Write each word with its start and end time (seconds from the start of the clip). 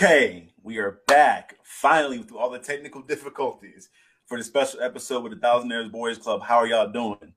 Okay, 0.00 0.46
we 0.62 0.78
are 0.78 1.00
back 1.08 1.56
finally 1.64 2.22
through 2.22 2.38
all 2.38 2.50
the 2.50 2.60
technical 2.60 3.02
difficulties 3.08 3.88
for 4.26 4.38
the 4.38 4.44
special 4.44 4.80
episode 4.80 5.24
with 5.24 5.32
the 5.32 5.38
Thousandaires 5.44 5.90
Boys 5.90 6.18
Club. 6.18 6.40
How 6.40 6.58
are 6.58 6.68
y'all 6.68 6.88
doing? 6.92 7.32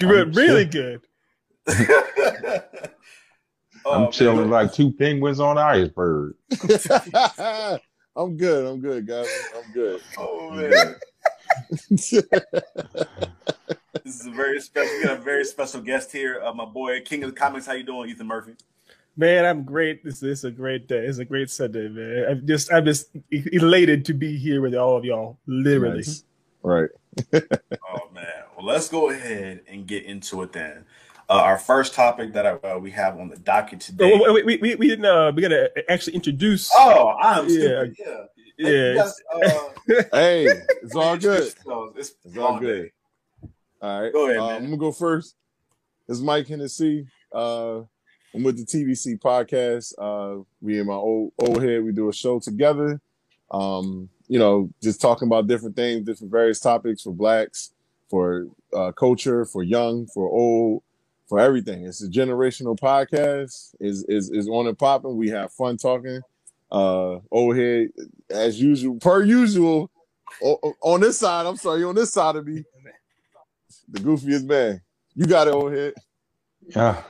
Good, 0.00 0.34
really 0.34 0.64
good. 0.64 1.00
I'm 1.68 1.86
Oh, 3.86 4.10
chilling 4.10 4.40
man. 4.40 4.50
like 4.50 4.72
two 4.72 4.90
penguins 4.94 5.38
on 5.38 5.58
an 5.58 5.64
iceberg. 5.64 6.34
I'm 8.16 8.36
good. 8.36 8.66
I'm 8.66 8.80
good, 8.80 9.06
guys. 9.06 9.28
I'm 9.56 9.72
good. 9.72 10.00
Oh 10.18 10.50
man, 10.50 10.96
this 11.78 12.12
is 12.12 12.24
a 14.26 14.30
very 14.32 14.60
special. 14.60 14.92
We 14.96 15.04
got 15.04 15.20
a 15.20 15.22
very 15.22 15.44
special 15.44 15.82
guest 15.82 16.10
here. 16.10 16.42
Uh, 16.44 16.52
my 16.52 16.64
boy, 16.64 17.00
King 17.02 17.22
of 17.22 17.32
the 17.32 17.40
Comics. 17.40 17.66
How 17.66 17.74
you 17.74 17.84
doing, 17.84 18.10
Ethan 18.10 18.26
Murphy? 18.26 18.54
Man, 19.16 19.44
I'm 19.44 19.64
great. 19.64 20.02
This, 20.04 20.20
this 20.20 20.38
is 20.40 20.44
a 20.44 20.50
great 20.50 20.88
day. 20.88 21.04
It's 21.06 21.18
a 21.18 21.24
great 21.24 21.50
Sunday, 21.50 21.88
man. 21.88 22.24
I'm 22.30 22.46
just 22.46 22.72
I'm 22.72 22.84
just 22.84 23.08
elated 23.30 24.04
to 24.06 24.14
be 24.14 24.38
here 24.38 24.60
with 24.62 24.74
all 24.74 24.96
of 24.96 25.04
y'all. 25.04 25.38
Literally. 25.46 25.96
Nice. 25.98 26.24
right. 26.62 26.88
Oh 27.94 28.08
man. 28.14 28.24
Well, 28.56 28.64
let's 28.64 28.88
go 28.88 29.10
ahead 29.10 29.62
and 29.68 29.86
get 29.86 30.04
into 30.04 30.40
it 30.42 30.52
then. 30.52 30.86
Uh, 31.28 31.34
our 31.34 31.58
first 31.58 31.92
topic 31.94 32.32
that 32.32 32.46
uh, 32.46 32.78
we 32.78 32.90
have 32.92 33.18
on 33.18 33.28
the 33.28 33.36
docket 33.36 33.80
today. 33.80 34.12
Oh, 34.14 34.32
wait, 34.32 34.46
we, 34.46 34.56
we, 34.56 34.74
we 34.76 34.88
didn't 34.88 35.04
uh 35.04 35.30
we 35.34 35.42
gotta 35.42 35.70
actually 35.90 36.14
introduce 36.14 36.70
Oh, 36.74 37.08
I'm 37.20 37.48
Yeah. 37.48 37.50
stupid. 37.50 37.96
Yeah. 37.98 38.24
yeah, 38.56 38.70
You 38.92 38.98
guys, 38.98 39.14
uh, 39.34 40.02
Hey, 40.12 40.46
it's 40.82 40.96
all 40.96 41.16
good. 41.18 41.52
introduce. 41.52 41.96
It's, 41.98 42.14
It's 42.24 42.38
all 42.38 42.58
good. 42.58 42.84
day. 42.84 42.92
All 43.82 44.02
right. 44.02 44.12
Go 44.12 44.26
ahead, 44.30 44.38
Uh, 44.40 44.46
man. 44.46 44.56
I'm 44.56 44.64
gonna 44.64 44.76
go 44.78 44.92
first. 44.92 45.34
It's 46.08 46.20
Mike 46.20 46.46
Hennessy. 46.48 47.06
Uh, 47.30 47.82
I'm 48.34 48.42
with 48.42 48.56
the 48.56 48.64
TBC 48.64 49.20
podcast. 49.20 49.94
Uh, 49.98 50.42
we 50.60 50.78
and 50.78 50.88
my 50.88 50.94
old 50.94 51.32
old 51.38 51.62
head, 51.62 51.84
we 51.84 51.92
do 51.92 52.08
a 52.08 52.12
show 52.12 52.38
together. 52.38 53.00
Um, 53.50 54.08
you 54.28 54.38
know, 54.38 54.70
just 54.82 55.00
talking 55.00 55.28
about 55.28 55.46
different 55.46 55.76
things, 55.76 56.06
different 56.06 56.30
various 56.30 56.58
topics 56.58 57.02
for 57.02 57.12
blacks, 57.12 57.72
for 58.08 58.46
uh, 58.74 58.92
culture, 58.92 59.44
for 59.44 59.62
young, 59.62 60.06
for 60.06 60.28
old, 60.30 60.82
for 61.28 61.38
everything. 61.38 61.84
It's 61.84 62.02
a 62.02 62.08
generational 62.08 62.78
podcast. 62.78 63.74
is 63.80 64.04
is 64.04 64.30
is 64.30 64.48
on 64.48 64.66
and 64.66 64.78
popping. 64.78 65.16
We 65.16 65.28
have 65.28 65.52
fun 65.52 65.76
talking. 65.76 66.20
Uh, 66.70 67.18
old 67.30 67.56
head, 67.56 67.88
as 68.30 68.58
usual, 68.58 68.96
per 68.96 69.22
usual. 69.22 69.90
on 70.80 71.00
this 71.02 71.18
side, 71.18 71.44
I'm 71.44 71.56
sorry, 71.56 71.84
on 71.84 71.94
this 71.94 72.14
side 72.14 72.36
of 72.36 72.46
me, 72.46 72.64
the 73.90 74.00
goofiest 74.00 74.44
man. 74.44 74.80
You 75.14 75.26
got 75.26 75.48
it, 75.48 75.52
old 75.52 75.74
head. 75.74 75.92
Yeah. 76.74 77.02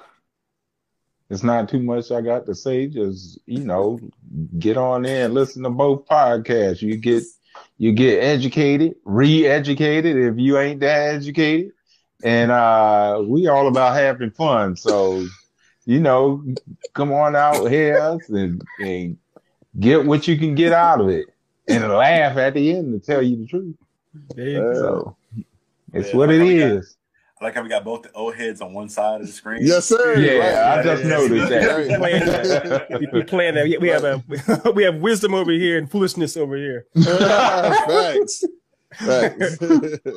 It's 1.33 1.43
not 1.43 1.67
too 1.71 1.81
much 1.81 2.11
I 2.11 2.21
got 2.21 2.45
to 2.45 2.55
say. 2.55 2.87
Just, 2.89 3.41
you 3.47 3.65
know, 3.65 3.99
get 4.59 4.77
on 4.77 5.01
there 5.03 5.25
and 5.25 5.33
listen 5.33 5.63
to 5.63 5.71
both 5.71 6.07
podcasts. 6.07 6.83
You 6.83 6.99
get 6.99 7.23
you 7.79 7.93
get 7.93 8.23
educated, 8.23 8.97
re-educated 9.07 10.15
if 10.17 10.39
you 10.39 10.59
ain't 10.59 10.81
that 10.81 11.15
educated. 11.15 11.73
And 12.23 12.51
uh 12.51 13.23
we 13.27 13.49
all 13.49 13.67
about 13.67 13.95
having 13.97 14.31
fun. 14.31 14.77
So, 14.77 15.25
you 15.87 16.01
know, 16.01 16.45
come 16.93 17.13
on 17.13 17.35
out, 17.35 17.65
here 17.71 18.19
and, 18.29 18.63
and 18.79 19.17
get 19.81 20.05
what 20.05 20.29
you 20.29 20.37
can 20.37 20.55
get 20.55 20.75
out 20.75 21.01
of 21.01 21.09
it. 21.09 21.27
And 21.67 21.89
laugh 21.89 22.37
at 22.37 22.53
the 22.53 22.75
end 22.77 22.93
to 22.93 23.05
tell 23.05 23.23
you 23.23 23.37
the 23.39 23.47
truth. 23.47 23.77
There. 24.37 24.75
So 24.75 25.17
it's 25.95 26.11
Yeah, 26.11 26.17
what 26.17 26.31
it 26.31 26.41
like 26.41 26.41
how 26.41 26.47
we 26.47 26.59
got- 26.59 26.73
is. 26.73 26.97
I 27.43 27.47
like 27.47 27.55
how 27.57 27.63
we 27.65 27.69
got 27.69 27.83
both 27.85 28.03
the 28.05 28.13
old 28.13 28.37
heads 28.37 28.61
on 28.61 28.73
one 28.73 28.89
side 28.89 29.21
of 29.21 29.27
the 29.27 29.33
screen. 29.33 29.67
Yes, 29.67 29.87
sir. 29.87 30.17
Yeah, 30.17 30.63
I 30.73 30.77
Right. 30.77 30.85
just 30.85 31.03
Yeah, 31.03 31.09
noticed 31.09 31.31
We 31.33 31.39
that. 31.41 31.99
playing 31.99 32.25
that. 32.25 33.01
We- 33.01 33.09
we 33.13 33.23
playing 33.25 33.55
that. 33.57 33.65
We, 33.65 33.79
we 33.79 33.89
have 33.89 34.05
a 34.05 34.23
we 34.77 34.85
have 34.85 34.97
wisdom 34.99 35.35
over 35.35 35.51
here 35.51 35.77
and 35.77 35.91
foolishness 35.91 36.37
over 36.37 36.57
here. 36.57 36.87
Facts. 37.03 38.45
Facts. 38.95 39.59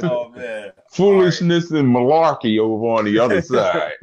Oh 0.04 0.30
man. 0.30 0.72
Foolishness 0.92 1.72
and 1.72 1.96
malarkey 1.96 2.60
over 2.60 2.86
on 3.00 3.06
the 3.06 3.18
other 3.18 3.42
side. 3.54 3.94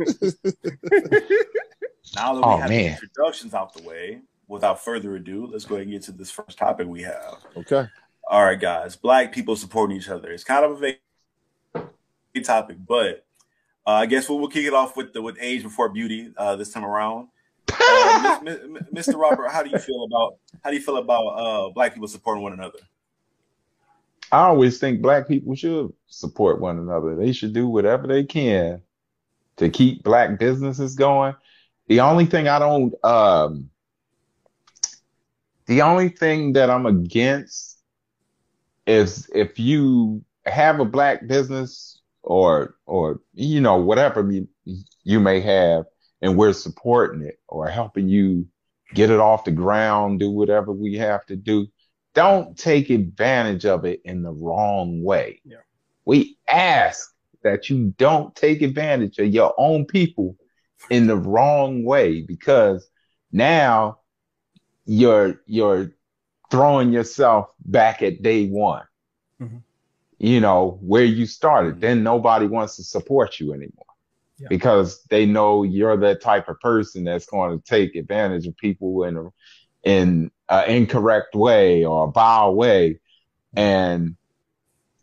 Now 2.16 2.34
that 2.34 2.40
we 2.40 2.42
Oh, 2.42 2.56
have 2.56 2.68
the 2.68 2.76
man. 2.76 2.92
introductions 3.00 3.54
out 3.54 3.72
the 3.72 3.82
way, 3.84 4.20
without 4.48 4.82
further 4.82 5.14
ado, 5.14 5.46
let's 5.46 5.64
go 5.64 5.76
ahead 5.76 5.86
and 5.86 5.92
get 5.92 6.02
to 6.02 6.12
this 6.12 6.30
first 6.32 6.58
topic 6.58 6.88
we 6.88 7.02
have. 7.02 7.36
okay. 7.56 7.86
All 8.28 8.44
right, 8.44 8.58
guys. 8.60 8.96
Black 8.96 9.32
people 9.32 9.54
supporting 9.56 9.96
each 9.96 10.08
other. 10.08 10.30
It's 10.32 10.44
kind 10.44 10.64
of 10.64 10.82
a 10.82 10.96
vague 12.34 12.44
topic, 12.44 12.76
but 12.86 13.24
uh, 13.86 13.90
I 13.90 14.06
guess 14.06 14.28
we'll, 14.28 14.38
we'll 14.38 14.48
kick 14.48 14.66
it 14.66 14.74
off 14.74 14.96
with 14.96 15.12
the 15.12 15.22
with 15.22 15.36
age 15.40 15.62
before 15.62 15.88
beauty 15.88 16.32
uh, 16.36 16.56
this 16.56 16.72
time 16.72 16.84
around. 16.84 17.28
Uh, 17.72 18.38
Mis- 18.42 18.58
Mis- 18.68 19.06
Mr. 19.08 19.18
Robert, 19.18 19.48
how 19.48 19.62
do 19.62 19.70
you 19.70 19.78
feel 19.78 20.04
about 20.04 20.36
how 20.62 20.70
do 20.70 20.76
you 20.76 20.82
feel 20.82 20.96
about 20.96 21.26
uh, 21.26 21.70
black 21.70 21.94
people 21.94 22.08
supporting 22.08 22.42
one 22.42 22.52
another? 22.52 22.78
I 24.30 24.44
always 24.46 24.78
think 24.78 25.02
black 25.02 25.28
people 25.28 25.54
should 25.54 25.92
support 26.06 26.60
one 26.60 26.78
another. 26.78 27.16
They 27.16 27.32
should 27.32 27.52
do 27.52 27.68
whatever 27.68 28.06
they 28.06 28.24
can 28.24 28.80
to 29.56 29.68
keep 29.68 30.02
black 30.02 30.38
businesses 30.38 30.94
going. 30.94 31.34
The 31.88 32.00
only 32.00 32.24
thing 32.24 32.48
I 32.48 32.58
don't, 32.58 32.94
um, 33.04 33.68
the 35.66 35.82
only 35.82 36.08
thing 36.08 36.54
that 36.54 36.70
I'm 36.70 36.86
against 36.86 37.78
is 38.86 39.30
if 39.34 39.58
you 39.58 40.24
have 40.46 40.80
a 40.80 40.84
black 40.84 41.26
business 41.26 41.91
or, 42.22 42.76
or, 42.86 43.20
you 43.34 43.60
know, 43.60 43.76
whatever 43.76 44.30
you, 44.30 44.48
you 45.04 45.20
may 45.20 45.40
have 45.40 45.84
and 46.20 46.36
we're 46.36 46.52
supporting 46.52 47.22
it 47.22 47.38
or 47.48 47.68
helping 47.68 48.08
you 48.08 48.46
get 48.94 49.10
it 49.10 49.20
off 49.20 49.44
the 49.44 49.50
ground, 49.50 50.20
do 50.20 50.30
whatever 50.30 50.72
we 50.72 50.94
have 50.94 51.24
to 51.26 51.36
do 51.36 51.66
don't 52.14 52.56
take 52.58 52.90
advantage 52.90 53.64
of 53.64 53.84
it 53.84 54.00
in 54.04 54.22
the 54.22 54.32
wrong 54.32 55.02
way. 55.02 55.40
Yeah. 55.44 55.58
We 56.04 56.36
ask 56.48 57.12
that 57.42 57.70
you 57.70 57.94
don't 57.96 58.34
take 58.34 58.62
advantage 58.62 59.18
of 59.18 59.28
your 59.28 59.54
own 59.56 59.86
people 59.86 60.36
in 60.90 61.06
the 61.06 61.16
wrong 61.16 61.84
way 61.84 62.22
because 62.22 62.88
now 63.30 63.98
you're 64.84 65.40
you're 65.46 65.92
throwing 66.50 66.92
yourself 66.92 67.48
back 67.64 68.02
at 68.02 68.22
day 68.22 68.48
one. 68.48 68.84
Mhm. 69.40 69.62
You 70.22 70.40
know, 70.40 70.78
where 70.80 71.04
you 71.04 71.26
started. 71.26 71.72
Mm-hmm. 71.72 71.80
Then 71.80 72.02
nobody 72.02 72.46
wants 72.46 72.76
to 72.76 72.84
support 72.84 73.40
you 73.40 73.52
anymore. 73.52 73.84
Yeah. 74.38 74.48
Because 74.48 75.02
they 75.10 75.26
know 75.26 75.62
you're 75.64 75.96
the 75.96 76.14
type 76.14 76.48
of 76.48 76.60
person 76.60 77.04
that's 77.04 77.26
going 77.26 77.58
to 77.58 77.64
take 77.64 77.94
advantage 77.96 78.46
of 78.46 78.56
people 78.56 79.04
in 79.04 79.16
a 79.16 79.28
in 79.82 80.30
an 80.48 80.68
incorrect 80.70 81.34
way 81.34 81.84
or 81.84 82.08
a 82.08 82.10
vile 82.10 82.54
way. 82.54 83.00
Mm-hmm. 83.56 83.58
And 83.58 84.16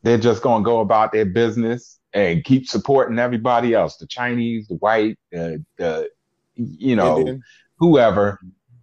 they're 0.03 0.18
just 0.18 0.41
going 0.41 0.63
to 0.63 0.66
go 0.66 0.79
about 0.79 1.12
their 1.12 1.25
business 1.25 2.00
and 2.13 2.44
keep 2.44 2.68
supporting 2.68 3.19
everybody 3.19 3.74
else, 3.74 3.97
the 3.97 4.08
Chinese, 4.08 4.68
the 4.68 4.75
white, 4.75 5.19
the, 5.31 5.63
the 5.78 6.09
you 6.56 6.96
know, 6.96 7.19
Indian. 7.19 7.44
whoever, 7.78 8.40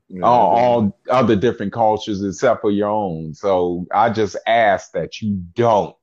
Yeah, 0.09 0.23
all, 0.23 0.57
all 0.57 0.99
other 1.11 1.35
different 1.35 1.73
cultures 1.73 2.23
except 2.23 2.61
for 2.61 2.71
your 2.71 2.89
own. 2.89 3.35
So 3.35 3.87
I 3.93 4.11
just 4.11 4.37
ask 4.47 4.93
that 4.93 5.21
you 5.21 5.43
don't 5.55 5.97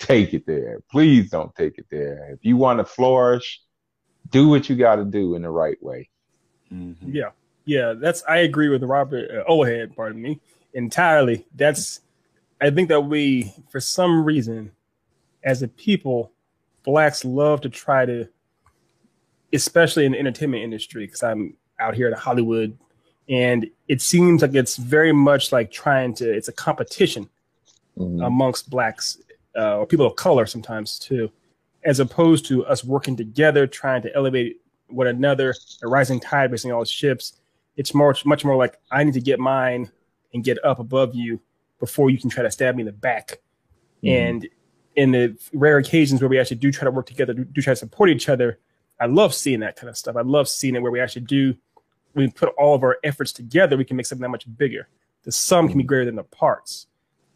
take 0.00 0.34
it 0.34 0.46
there. 0.46 0.80
Please 0.90 1.30
don't 1.30 1.54
take 1.54 1.78
it 1.78 1.86
there. 1.90 2.30
If 2.32 2.44
you 2.44 2.56
want 2.56 2.80
to 2.80 2.84
flourish, 2.84 3.60
do 4.30 4.48
what 4.48 4.68
you 4.68 4.74
got 4.74 4.96
to 4.96 5.04
do 5.04 5.36
in 5.36 5.42
the 5.42 5.50
right 5.50 5.80
way. 5.82 6.08
Mm-hmm. 6.72 7.10
Yeah, 7.14 7.30
yeah. 7.64 7.92
That's 7.96 8.24
I 8.28 8.38
agree 8.38 8.68
with 8.68 8.82
Robert 8.82 9.30
uh, 9.30 9.44
Old 9.46 9.68
Head. 9.68 9.94
Pardon 9.94 10.20
me, 10.20 10.40
entirely. 10.74 11.46
That's 11.54 12.00
I 12.60 12.70
think 12.70 12.88
that 12.88 13.02
we, 13.02 13.52
for 13.70 13.80
some 13.80 14.24
reason, 14.24 14.72
as 15.44 15.62
a 15.62 15.68
people, 15.68 16.32
blacks 16.84 17.24
love 17.24 17.60
to 17.62 17.68
try 17.68 18.04
to, 18.06 18.28
especially 19.52 20.06
in 20.06 20.12
the 20.12 20.18
entertainment 20.18 20.62
industry, 20.62 21.06
because 21.06 21.22
I'm 21.22 21.54
out 21.78 21.94
here 21.94 22.08
in 22.08 22.14
Hollywood, 22.14 22.76
and 23.28 23.68
it 23.88 24.00
seems 24.02 24.42
like 24.42 24.54
it's 24.54 24.76
very 24.76 25.12
much 25.12 25.52
like 25.52 25.70
trying 25.70 26.14
to. 26.14 26.32
It's 26.32 26.48
a 26.48 26.52
competition 26.52 27.28
Mhm. 27.98 28.24
amongst 28.24 28.70
blacks 28.70 29.18
uh, 29.56 29.78
or 29.78 29.86
people 29.86 30.06
of 30.06 30.16
color 30.16 30.46
sometimes 30.46 30.98
too, 30.98 31.30
as 31.84 32.00
opposed 32.00 32.46
to 32.46 32.64
us 32.66 32.84
working 32.84 33.16
together, 33.16 33.66
trying 33.66 34.02
to 34.02 34.14
elevate 34.14 34.60
one 34.88 35.06
another, 35.06 35.54
a 35.82 35.88
rising 35.88 36.20
tide 36.20 36.50
raising 36.50 36.72
all 36.72 36.84
ships. 36.84 37.40
It's 37.76 37.94
more, 37.94 38.14
much 38.24 38.44
more 38.44 38.56
like 38.56 38.78
I 38.90 39.04
need 39.04 39.14
to 39.14 39.20
get 39.20 39.38
mine 39.38 39.90
and 40.34 40.44
get 40.44 40.62
up 40.64 40.78
above 40.78 41.14
you 41.14 41.40
before 41.78 42.10
you 42.10 42.18
can 42.18 42.30
try 42.30 42.42
to 42.42 42.50
stab 42.50 42.76
me 42.76 42.82
in 42.82 42.86
the 42.86 42.92
back. 42.92 43.40
Mhm. 44.02 44.10
And 44.10 44.48
in 44.96 45.12
the 45.12 45.36
rare 45.52 45.78
occasions 45.78 46.20
where 46.20 46.28
we 46.28 46.38
actually 46.38 46.58
do 46.58 46.70
try 46.70 46.84
to 46.84 46.90
work 46.90 47.06
together, 47.06 47.32
do, 47.32 47.44
do 47.44 47.62
try 47.62 47.72
to 47.72 47.76
support 47.76 48.10
each 48.10 48.28
other, 48.28 48.58
I 49.00 49.06
love 49.06 49.32
seeing 49.32 49.60
that 49.60 49.76
kind 49.76 49.88
of 49.88 49.96
stuff. 49.96 50.16
I 50.16 50.22
love 50.22 50.48
seeing 50.48 50.74
it 50.74 50.82
where 50.82 50.92
we 50.92 51.00
actually 51.00 51.22
do, 51.22 51.54
we 52.14 52.28
put 52.28 52.50
all 52.58 52.74
of 52.74 52.82
our 52.82 52.98
efforts 53.04 53.32
together, 53.32 53.76
we 53.76 53.84
can 53.84 53.96
make 53.96 54.06
something 54.06 54.22
that 54.22 54.28
much 54.28 54.44
bigger. 54.58 54.88
The 55.22 55.32
sum 55.32 55.68
can 55.68 55.78
be 55.78 55.84
greater 55.84 56.04
than 56.04 56.16
the 56.16 56.24
parts 56.24 56.86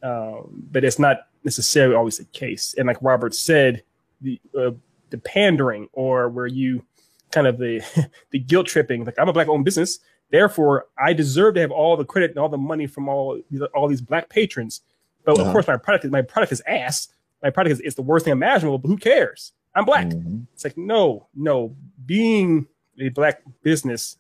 um, 0.05 0.63
but 0.71 0.85
it's 0.85 0.99
not 0.99 1.29
necessarily 1.45 1.95
always 1.95 2.19
the 2.19 2.25
case. 2.27 2.75
And 2.79 2.87
like 2.87 2.99
Robert 3.01 3.35
said, 3.35 3.83
the 4.21 4.41
uh, 4.59 4.71
the 5.11 5.19
pandering 5.19 5.89
or 5.93 6.29
where 6.29 6.47
you 6.47 6.85
kind 7.31 7.47
of 7.47 7.59
the 7.59 7.83
the 8.31 8.39
guilt 8.39 8.67
tripping, 8.67 9.05
like 9.05 9.19
I'm 9.19 9.29
a 9.29 9.33
black 9.33 9.49
owned 9.49 9.65
business, 9.65 9.99
Therefore, 10.31 10.87
I 10.99 11.13
deserve 11.13 11.55
to 11.55 11.61
have 11.61 11.71
all 11.71 11.97
the 11.97 12.05
credit 12.05 12.31
and 12.31 12.39
all 12.41 12.49
the 12.49 12.59
money 12.59 12.87
from 12.89 13.09
all 13.09 13.39
all 13.75 13.87
these 13.87 14.01
black 14.01 14.29
patrons. 14.31 14.81
But 15.25 15.39
Uh-huh. 15.39 15.47
of 15.47 15.53
course, 15.53 15.69
my 15.69 15.77
product 15.77 16.05
is 16.07 16.11
my 16.11 16.23
product 16.23 16.51
is 16.53 16.63
ass. 16.67 17.09
My 17.43 17.51
product 17.51 17.75
is, 17.75 17.81
is 17.81 17.95
the 17.95 18.03
worst 18.03 18.25
thing 18.25 18.33
imaginable. 18.33 18.79
But 18.79 18.89
who 18.89 18.97
cares? 18.97 19.53
I'm 19.77 19.85
black. 19.85 20.07
Mhm. 20.07 20.47
It's 20.55 20.65
like 20.65 20.77
no, 20.77 21.29
no. 21.37 21.77
Being 22.05 22.67
a 22.99 23.11
black 23.11 23.43
business 23.63 24.17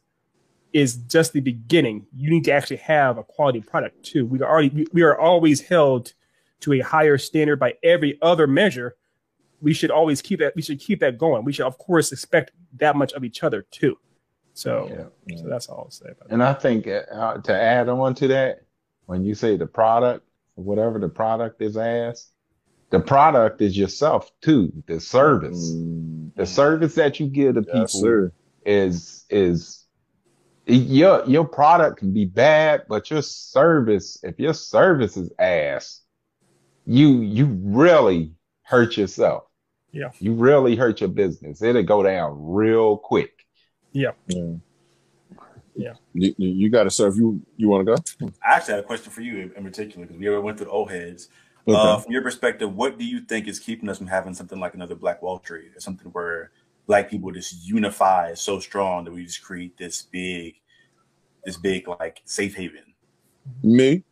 is 0.72 0.96
just 0.96 1.32
the 1.32 1.40
beginning. 1.40 2.06
You 2.14 2.30
need 2.30 2.44
to 2.44 2.52
actually 2.52 2.76
have 2.78 3.16
a 3.18 3.24
quality 3.24 3.60
product 3.60 4.02
too. 4.04 4.26
We 4.26 4.40
are 4.40 4.48
already 4.48 4.86
we 4.92 5.02
are 5.02 5.18
always 5.18 5.62
held 5.62 6.12
to 6.64 6.72
a 6.74 6.80
higher 6.80 7.18
standard 7.18 7.58
by 7.60 7.74
every 7.82 8.18
other 8.22 8.46
measure. 8.46 8.96
We 9.60 9.72
should 9.72 9.90
always 9.90 10.20
keep 10.22 10.40
that. 10.40 10.54
We 10.56 10.62
should 10.62 10.80
keep 10.80 11.00
that 11.00 11.18
going. 11.18 11.44
We 11.44 11.52
should 11.52 11.66
of 11.66 11.78
course 11.78 12.10
expect 12.12 12.52
that 12.78 12.96
much 12.96 13.12
of 13.12 13.22
each 13.24 13.42
other 13.42 13.66
too. 13.70 13.98
So, 14.54 14.88
Yeah. 15.26 15.36
so 15.36 15.48
that's 15.48 15.68
all 15.68 15.84
I'll 15.84 15.90
say 15.90 16.06
about 16.06 16.28
that. 16.28 16.32
And 16.34 16.42
I 16.42 16.54
think 16.54 16.86
uh, 16.86 17.38
to 17.38 17.52
add 17.54 17.88
on 17.88 18.14
to 18.16 18.28
that, 18.28 18.62
when 19.06 19.24
you 19.24 19.34
say 19.34 19.56
the 19.56 19.66
product, 19.66 20.26
whatever 20.54 20.98
the 20.98 21.08
product 21.08 21.60
is 21.60 21.76
as, 21.76 22.28
the 22.90 23.00
product 23.00 23.60
is 23.60 23.76
yourself 23.76 24.30
too. 24.40 24.72
The 24.86 25.00
service, 25.00 25.72
Mm, 25.72 26.34
the 26.36 26.46
service 26.46 26.94
that 26.94 27.18
you 27.20 27.26
give 27.26 27.56
to 27.56 27.62
people 27.62 27.86
sir. 27.88 28.32
is 28.64 29.24
is 29.28 29.84
your 30.66 31.24
your 31.26 31.44
product 31.44 31.98
can 31.98 32.12
be 32.14 32.24
bad, 32.24 32.84
but 32.88 33.10
your 33.10 33.22
service, 33.22 34.18
if 34.22 34.38
your 34.38 34.54
service 34.54 35.16
is 35.16 35.30
ass, 35.38 36.00
you 36.86 37.20
you 37.20 37.46
really 37.46 38.32
hurt 38.62 38.96
yourself. 38.96 39.44
Yeah. 39.92 40.10
You 40.18 40.34
really 40.34 40.74
hurt 40.74 41.00
your 41.00 41.08
business. 41.08 41.62
It'll 41.62 41.82
go 41.82 42.02
down 42.02 42.36
real 42.38 42.96
quick. 42.96 43.46
Yeah. 43.92 44.10
Yeah. 44.26 45.94
You, 46.12 46.34
you, 46.36 46.48
you 46.48 46.68
got 46.68 46.84
to 46.84 46.90
serve. 46.90 47.16
You 47.16 47.40
you 47.56 47.68
want 47.68 47.86
to 47.86 47.94
go? 47.94 48.28
I 48.44 48.56
actually 48.56 48.74
had 48.74 48.84
a 48.84 48.86
question 48.86 49.12
for 49.12 49.22
you 49.22 49.52
in 49.56 49.64
particular 49.64 50.06
because 50.06 50.18
we 50.18 50.28
already 50.28 50.42
went 50.42 50.58
through 50.58 50.66
the 50.66 50.72
old 50.72 50.90
heads. 50.90 51.28
Okay. 51.66 51.76
Uh, 51.76 51.98
from 51.98 52.12
your 52.12 52.22
perspective, 52.22 52.74
what 52.74 52.98
do 52.98 53.04
you 53.04 53.20
think 53.20 53.48
is 53.48 53.58
keeping 53.58 53.88
us 53.88 53.98
from 53.98 54.06
having 54.06 54.34
something 54.34 54.60
like 54.60 54.74
another 54.74 54.94
Black 54.94 55.22
Wall 55.22 55.40
Street 55.40 55.70
or 55.74 55.80
something 55.80 56.08
where 56.12 56.50
Black 56.86 57.08
people 57.08 57.30
just 57.30 57.66
unify 57.66 58.34
so 58.34 58.60
strong 58.60 59.04
that 59.04 59.12
we 59.12 59.24
just 59.24 59.42
create 59.42 59.76
this 59.78 60.02
big, 60.02 60.56
this 61.44 61.56
big 61.56 61.88
like 61.88 62.20
safe 62.24 62.54
haven? 62.54 62.94
Me. 63.62 64.02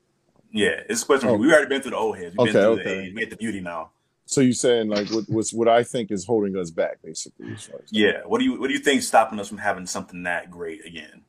Yeah, 0.52 0.80
it's 0.88 1.02
a 1.02 1.06
question. 1.06 1.30
Oh. 1.30 1.34
We've 1.34 1.50
already 1.50 1.68
been 1.68 1.80
through 1.82 1.92
the 1.92 1.96
old 1.96 2.18
heads. 2.18 2.34
We've 2.36 2.48
Okay, 2.48 2.52
been 2.52 2.62
through 2.62 2.80
okay. 2.80 2.84
the 2.84 3.00
age. 3.06 3.14
We 3.14 3.22
at 3.22 3.30
the 3.30 3.36
beauty 3.36 3.60
now. 3.60 3.90
So 4.26 4.40
you're 4.40 4.52
saying 4.52 4.88
like 4.88 5.08
what 5.10 5.24
what's 5.28 5.52
what 5.52 5.68
I 5.68 5.82
think 5.82 6.10
is 6.10 6.24
holding 6.24 6.56
us 6.56 6.70
back, 6.70 6.98
basically? 7.02 7.52
as 7.52 7.64
far 7.64 7.80
as- 7.82 7.88
Yeah. 7.90 8.22
What 8.26 8.38
do 8.38 8.44
you 8.44 8.60
What 8.60 8.68
do 8.68 8.72
you 8.74 8.78
think 8.80 8.98
is 9.00 9.08
stopping 9.08 9.40
us 9.40 9.48
from 9.48 9.58
having 9.58 9.86
something 9.86 10.22
that 10.24 10.50
great 10.50 10.84
again? 10.86 11.22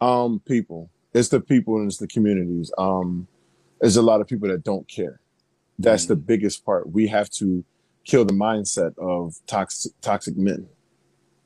Um, 0.00 0.40
people. 0.44 0.90
It's 1.12 1.28
the 1.28 1.40
people 1.40 1.76
and 1.76 1.86
it's 1.88 1.98
the 1.98 2.06
communities. 2.06 2.70
Um, 2.78 3.26
there's 3.80 3.96
a 3.96 4.02
lot 4.02 4.20
of 4.20 4.26
people 4.28 4.48
that 4.48 4.62
don't 4.62 4.86
care. 4.86 5.20
That's 5.78 6.06
the 6.06 6.16
biggest 6.16 6.64
part. 6.64 6.90
We 6.90 7.06
have 7.08 7.30
to 7.30 7.64
kill 8.04 8.24
the 8.26 8.34
mindset 8.34 8.96
of 8.98 9.36
toxic 9.46 9.92
toxic 10.02 10.36
men. 10.36 10.68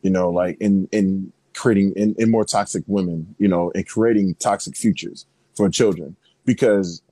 You 0.02 0.10
know, 0.10 0.28
like 0.30 0.56
in 0.60 0.88
in 0.92 1.32
creating 1.54 1.92
in, 1.96 2.14
in 2.18 2.30
more 2.30 2.44
toxic 2.44 2.82
women. 2.86 3.36
You 3.38 3.48
know, 3.48 3.70
and 3.74 3.86
creating 3.86 4.34
toxic 4.36 4.76
futures 4.76 5.26
for 5.54 5.68
children 5.70 6.16
because 6.44 7.02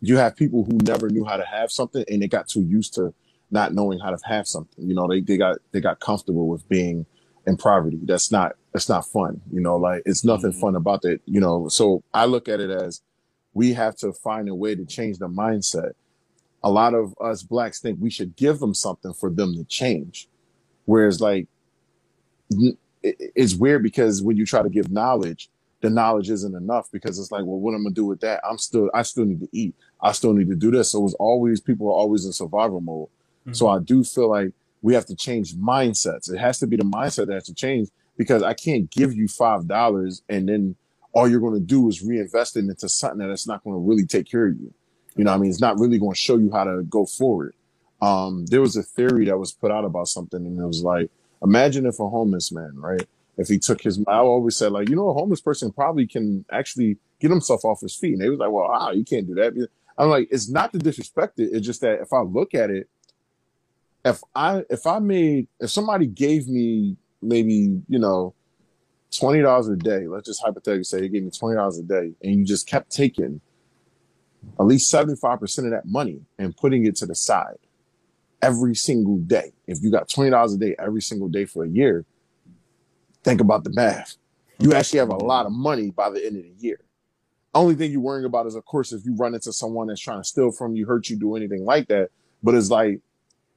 you 0.00 0.16
have 0.18 0.36
people 0.36 0.64
who 0.64 0.78
never 0.84 1.08
knew 1.10 1.24
how 1.24 1.36
to 1.36 1.44
have 1.46 1.72
something 1.72 2.04
and 2.08 2.22
they 2.22 2.28
got 2.28 2.48
too 2.48 2.62
used 2.62 2.94
to 2.94 3.14
not 3.50 3.74
knowing 3.74 3.98
how 4.00 4.10
to 4.10 4.18
have 4.24 4.46
something. 4.48 4.88
You 4.88 4.94
know, 4.94 5.08
they 5.08 5.20
they 5.22 5.36
got 5.38 5.58
they 5.72 5.80
got 5.80 6.00
comfortable 6.00 6.48
with 6.48 6.68
being 6.68 7.06
in 7.46 7.56
poverty. 7.56 7.98
That's 8.04 8.32
not 8.32 8.54
that's 8.72 8.88
not 8.88 9.06
fun. 9.06 9.40
You 9.52 9.60
know, 9.60 9.76
like 9.76 10.02
it's 10.06 10.24
nothing 10.24 10.52
Mhm. 10.52 10.60
fun 10.60 10.76
about 10.76 11.02
that. 11.02 11.20
You 11.26 11.40
know, 11.40 11.68
so 11.68 12.02
I 12.14 12.26
look 12.26 12.48
at 12.48 12.60
it 12.60 12.70
as 12.70 13.02
we 13.54 13.72
have 13.74 13.96
to 13.98 14.12
find 14.12 14.48
a 14.48 14.54
way 14.54 14.74
to 14.76 14.84
change 14.86 15.18
the 15.18 15.28
mindset. 15.28 15.92
A 16.64 16.70
lot 16.70 16.94
of 16.94 17.14
us 17.20 17.42
blacks 17.42 17.80
think 17.80 17.98
we 18.00 18.10
should 18.10 18.36
give 18.36 18.60
them 18.60 18.74
something 18.74 19.12
for 19.14 19.30
them 19.30 19.54
to 19.56 19.64
change, 19.64 20.28
whereas 20.86 21.20
like 21.20 21.48
it's 23.02 23.54
weird 23.54 23.82
because 23.82 24.22
when 24.22 24.36
you 24.36 24.46
try 24.46 24.62
to 24.62 24.70
give 24.70 24.90
knowledge, 24.90 25.50
the 25.80 25.90
knowledge 25.90 26.30
isn't 26.30 26.54
enough 26.54 26.90
because 26.92 27.18
it's 27.18 27.32
like, 27.32 27.44
well, 27.44 27.58
what 27.58 27.74
am 27.74 27.80
I 27.80 27.84
gonna 27.84 27.94
do 27.94 28.06
with 28.06 28.20
that? 28.20 28.40
I'm 28.48 28.58
still 28.58 28.90
I 28.94 29.02
still 29.02 29.24
need 29.24 29.40
to 29.40 29.48
eat. 29.52 29.74
I 30.00 30.12
still 30.12 30.32
need 30.32 30.48
to 30.48 30.56
do 30.56 30.70
this. 30.70 30.90
So 30.92 31.04
it's 31.04 31.14
always 31.14 31.60
people 31.60 31.88
are 31.88 31.94
always 31.94 32.24
in 32.26 32.32
survival 32.32 32.80
mode. 32.80 33.08
So 33.52 33.68
I 33.68 33.78
do 33.80 34.04
feel 34.04 34.28
like 34.28 34.52
we 34.82 34.94
have 34.94 35.06
to 35.06 35.16
change 35.16 35.54
mindsets. 35.54 36.32
It 36.32 36.38
has 36.38 36.58
to 36.60 36.66
be 36.66 36.76
the 36.76 36.84
mindset 36.84 37.26
that 37.26 37.34
has 37.34 37.44
to 37.46 37.54
change 37.54 37.88
because 38.16 38.42
I 38.42 38.54
can't 38.54 38.90
give 38.90 39.12
you 39.14 39.28
five 39.28 39.66
dollars 39.66 40.22
and 40.28 40.48
then 40.48 40.76
all 41.12 41.28
you're 41.28 41.40
going 41.40 41.54
to 41.54 41.60
do 41.60 41.88
is 41.88 42.02
reinvest 42.02 42.56
it 42.56 42.60
into 42.60 42.88
something 42.88 43.26
that's 43.26 43.46
not 43.46 43.64
going 43.64 43.74
to 43.74 43.80
really 43.80 44.06
take 44.06 44.30
care 44.30 44.46
of 44.46 44.56
you. 44.58 44.72
You 45.16 45.24
know, 45.24 45.32
what 45.32 45.38
I 45.38 45.40
mean, 45.40 45.50
it's 45.50 45.60
not 45.60 45.78
really 45.78 45.98
going 45.98 46.12
to 46.12 46.18
show 46.18 46.36
you 46.36 46.50
how 46.52 46.64
to 46.64 46.82
go 46.84 47.04
forward. 47.04 47.54
Um, 48.00 48.46
there 48.46 48.60
was 48.60 48.76
a 48.76 48.82
theory 48.82 49.26
that 49.26 49.38
was 49.38 49.52
put 49.52 49.70
out 49.70 49.84
about 49.84 50.08
something, 50.08 50.46
and 50.46 50.58
it 50.58 50.66
was 50.66 50.82
like, 50.82 51.10
imagine 51.42 51.84
if 51.84 51.98
a 51.98 52.08
homeless 52.08 52.52
man, 52.52 52.72
right? 52.76 53.06
If 53.40 53.48
he 53.48 53.58
took 53.58 53.80
his, 53.80 53.98
I 54.06 54.18
always 54.18 54.54
said, 54.54 54.70
like, 54.70 54.90
you 54.90 54.96
know, 54.96 55.08
a 55.08 55.14
homeless 55.14 55.40
person 55.40 55.72
probably 55.72 56.06
can 56.06 56.44
actually 56.52 56.98
get 57.20 57.30
himself 57.30 57.64
off 57.64 57.80
his 57.80 57.96
feet. 57.96 58.12
And 58.12 58.20
they 58.20 58.28
was 58.28 58.38
like, 58.38 58.50
well, 58.50 58.68
ah, 58.70 58.90
you 58.90 59.02
can't 59.02 59.26
do 59.26 59.34
that. 59.36 59.68
I'm 59.96 60.10
like, 60.10 60.28
it's 60.30 60.50
not 60.50 60.74
to 60.74 60.78
disrespect 60.78 61.40
it. 61.40 61.48
It's 61.50 61.66
just 61.66 61.80
that 61.80 62.02
if 62.02 62.12
I 62.12 62.20
look 62.20 62.54
at 62.54 62.68
it, 62.68 62.90
if 64.04 64.20
I 64.34 64.62
if 64.68 64.86
I 64.86 64.98
made 64.98 65.48
if 65.58 65.70
somebody 65.70 66.06
gave 66.06 66.48
me 66.48 66.96
maybe 67.22 67.80
you 67.88 67.98
know 67.98 68.34
twenty 69.10 69.40
dollars 69.40 69.68
a 69.68 69.76
day, 69.76 70.06
let's 70.06 70.26
just 70.26 70.42
hypothetically 70.42 70.84
say 70.84 71.00
they 71.00 71.08
gave 71.08 71.24
me 71.24 71.30
twenty 71.30 71.56
dollars 71.56 71.78
a 71.78 71.82
day, 71.82 72.12
and 72.22 72.34
you 72.34 72.44
just 72.44 72.66
kept 72.66 72.90
taking 72.90 73.40
at 74.58 74.66
least 74.66 74.90
seventy 74.90 75.16
five 75.16 75.40
percent 75.40 75.66
of 75.66 75.72
that 75.72 75.86
money 75.86 76.20
and 76.38 76.54
putting 76.56 76.84
it 76.84 76.96
to 76.96 77.06
the 77.06 77.14
side 77.14 77.58
every 78.42 78.74
single 78.74 79.16
day. 79.18 79.52
If 79.66 79.82
you 79.82 79.90
got 79.90 80.10
twenty 80.10 80.30
dollars 80.30 80.54
a 80.54 80.58
day 80.58 80.76
every 80.78 81.02
single 81.02 81.28
day 81.28 81.46
for 81.46 81.64
a 81.64 81.68
year, 81.68 82.04
think 83.22 83.40
about 83.40 83.64
the 83.64 83.70
math. 83.70 84.16
You 84.58 84.74
actually 84.74 84.98
have 84.98 85.10
a 85.10 85.16
lot 85.16 85.46
of 85.46 85.52
money 85.52 85.90
by 85.90 86.10
the 86.10 86.24
end 86.24 86.36
of 86.36 86.42
the 86.42 86.52
year. 86.58 86.80
Only 87.54 87.74
thing 87.74 87.90
you're 87.90 88.00
worrying 88.00 88.26
about 88.26 88.46
is, 88.46 88.54
of 88.54 88.64
course, 88.64 88.92
if 88.92 89.04
you 89.04 89.14
run 89.16 89.34
into 89.34 89.52
someone 89.52 89.88
that's 89.88 90.00
trying 90.00 90.20
to 90.20 90.24
steal 90.24 90.52
from 90.52 90.76
you, 90.76 90.86
hurt 90.86 91.08
you, 91.08 91.16
do 91.16 91.34
anything 91.34 91.64
like 91.64 91.88
that. 91.88 92.10
But 92.42 92.54
it's 92.54 92.70
like 92.70 93.00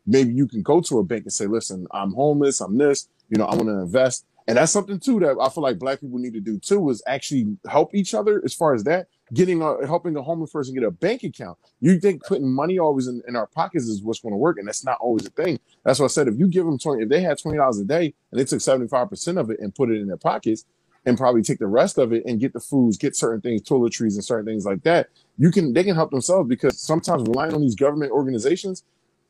maybe 0.05 0.33
you 0.33 0.47
can 0.47 0.61
go 0.61 0.81
to 0.81 0.99
a 0.99 1.03
bank 1.03 1.23
and 1.23 1.33
say, 1.33 1.45
listen, 1.45 1.87
I'm 1.91 2.13
homeless, 2.13 2.61
I'm 2.61 2.77
this, 2.77 3.07
you 3.29 3.37
know, 3.37 3.45
I 3.45 3.55
want 3.55 3.67
to 3.67 3.79
invest. 3.79 4.25
And 4.47 4.57
that's 4.57 4.71
something 4.71 4.99
too 4.99 5.19
that 5.21 5.37
I 5.39 5.49
feel 5.49 5.63
like 5.63 5.79
black 5.79 6.01
people 6.01 6.19
need 6.19 6.33
to 6.33 6.41
do 6.41 6.59
too 6.59 6.89
is 6.89 7.01
actually 7.07 7.57
help 7.69 7.95
each 7.95 8.13
other 8.13 8.41
as 8.43 8.53
far 8.53 8.73
as 8.73 8.83
that. 8.85 9.07
Getting 9.33 9.61
a, 9.61 9.87
helping 9.87 10.15
a 10.15 10.21
homeless 10.21 10.51
person 10.51 10.75
get 10.75 10.83
a 10.83 10.91
bank 10.91 11.23
account. 11.23 11.57
You 11.79 11.99
think 11.99 12.23
putting 12.25 12.51
money 12.51 12.77
always 12.79 13.07
in, 13.07 13.21
in 13.27 13.35
our 13.35 13.47
pockets 13.47 13.85
is 13.85 14.03
what's 14.03 14.19
going 14.19 14.33
to 14.33 14.37
work, 14.37 14.59
and 14.59 14.67
that's 14.67 14.85
not 14.85 14.97
always 15.01 15.25
a 15.25 15.31
thing. 15.31 15.59
That's 15.83 15.99
why 15.99 16.05
I 16.05 16.09
said 16.09 16.27
if 16.27 16.37
you 16.37 16.47
give 16.47 16.65
them 16.65 16.77
twenty, 16.77 17.03
if 17.03 17.09
they 17.09 17.21
had 17.21 17.39
twenty 17.41 17.57
dollars 17.57 17.79
a 17.79 17.85
day 17.85 18.13
and 18.31 18.39
they 18.39 18.45
took 18.45 18.61
seventy 18.61 18.87
five 18.87 19.09
percent 19.09 19.37
of 19.37 19.49
it 19.49 19.59
and 19.59 19.73
put 19.73 19.89
it 19.89 19.99
in 19.99 20.07
their 20.07 20.17
pockets, 20.17 20.65
and 21.05 21.17
probably 21.17 21.41
take 21.41 21.59
the 21.59 21.67
rest 21.67 21.97
of 21.97 22.13
it 22.13 22.23
and 22.25 22.39
get 22.39 22.53
the 22.53 22.59
foods, 22.59 22.97
get 22.97 23.15
certain 23.15 23.41
things, 23.41 23.61
toiletries, 23.63 24.15
and 24.15 24.23
certain 24.23 24.45
things 24.45 24.65
like 24.65 24.83
that. 24.83 25.09
You 25.37 25.51
can 25.51 25.73
they 25.73 25.83
can 25.83 25.95
help 25.95 26.11
themselves 26.11 26.47
because 26.49 26.79
sometimes 26.79 27.23
relying 27.23 27.53
on 27.53 27.61
these 27.61 27.75
government 27.75 28.11
organizations, 28.11 28.83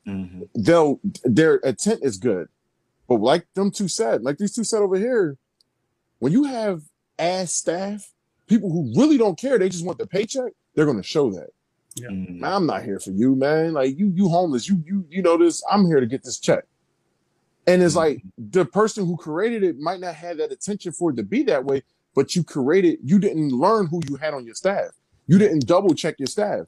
Mm-hmm. 0.08 0.44
they'll 0.56 1.00
their 1.24 1.56
intent 1.58 2.02
is 2.04 2.18
good, 2.18 2.50
but 3.08 3.22
like 3.22 3.48
them 3.56 3.72
two 3.72 3.88
said, 3.88 4.22
like 4.22 4.38
these 4.38 4.54
two 4.54 4.66
said 4.66 4.82
over 4.82 4.98
here, 4.98 5.38
when 6.20 6.34
you 6.34 6.44
have 6.44 6.84
ass 7.18 7.54
staff, 7.54 8.13
people 8.48 8.72
who 8.72 8.92
really 9.00 9.18
don't 9.18 9.38
care, 9.38 9.58
they 9.58 9.70
just 9.70 9.86
want 9.86 9.98
the 9.98 10.08
paycheck. 10.08 10.54
They're 10.76 10.86
going 10.86 10.98
to 10.98 11.04
show 11.04 11.32
that. 11.32 11.50
Mm-hmm. 12.00 12.40
Man, 12.40 12.54
I'm 12.54 12.66
not 12.66 12.84
here 12.84 13.00
for 13.00 13.12
you, 13.12 13.36
man. 13.36 13.74
Like 13.74 13.98
you, 13.98 14.12
you 14.16 14.28
homeless. 14.30 14.68
You, 14.68 14.84
you, 14.86 15.06
you 15.10 15.22
know 15.22 15.38
this. 15.38 15.64
I'm 15.72 15.86
here 15.86 16.00
to 16.00 16.08
get 16.08 16.24
this 16.24 16.40
check. 16.40 16.66
And 17.68 17.82
it's 17.82 17.96
like 17.96 18.22
the 18.38 18.66
person 18.66 19.06
who 19.06 19.16
created 19.16 19.64
it 19.64 19.78
might 19.80 20.00
not 20.00 20.16
have 20.16 20.38
that 20.38 20.52
attention 20.52 20.92
for 20.92 21.12
it 21.12 21.16
to 21.16 21.24
be 21.24 21.44
that 21.44 21.64
way, 21.64 21.84
but 22.14 22.36
you 22.36 22.44
created. 22.44 23.00
You 23.04 23.20
didn't 23.20 23.50
learn 23.50 23.88
who 23.88 24.02
you 24.10 24.16
had 24.16 24.34
on 24.34 24.46
your 24.46 24.56
staff. 24.56 24.92
You 25.28 25.38
didn't 25.38 25.66
double 25.66 25.94
check 25.94 26.16
your 26.20 26.28
staff. 26.28 26.66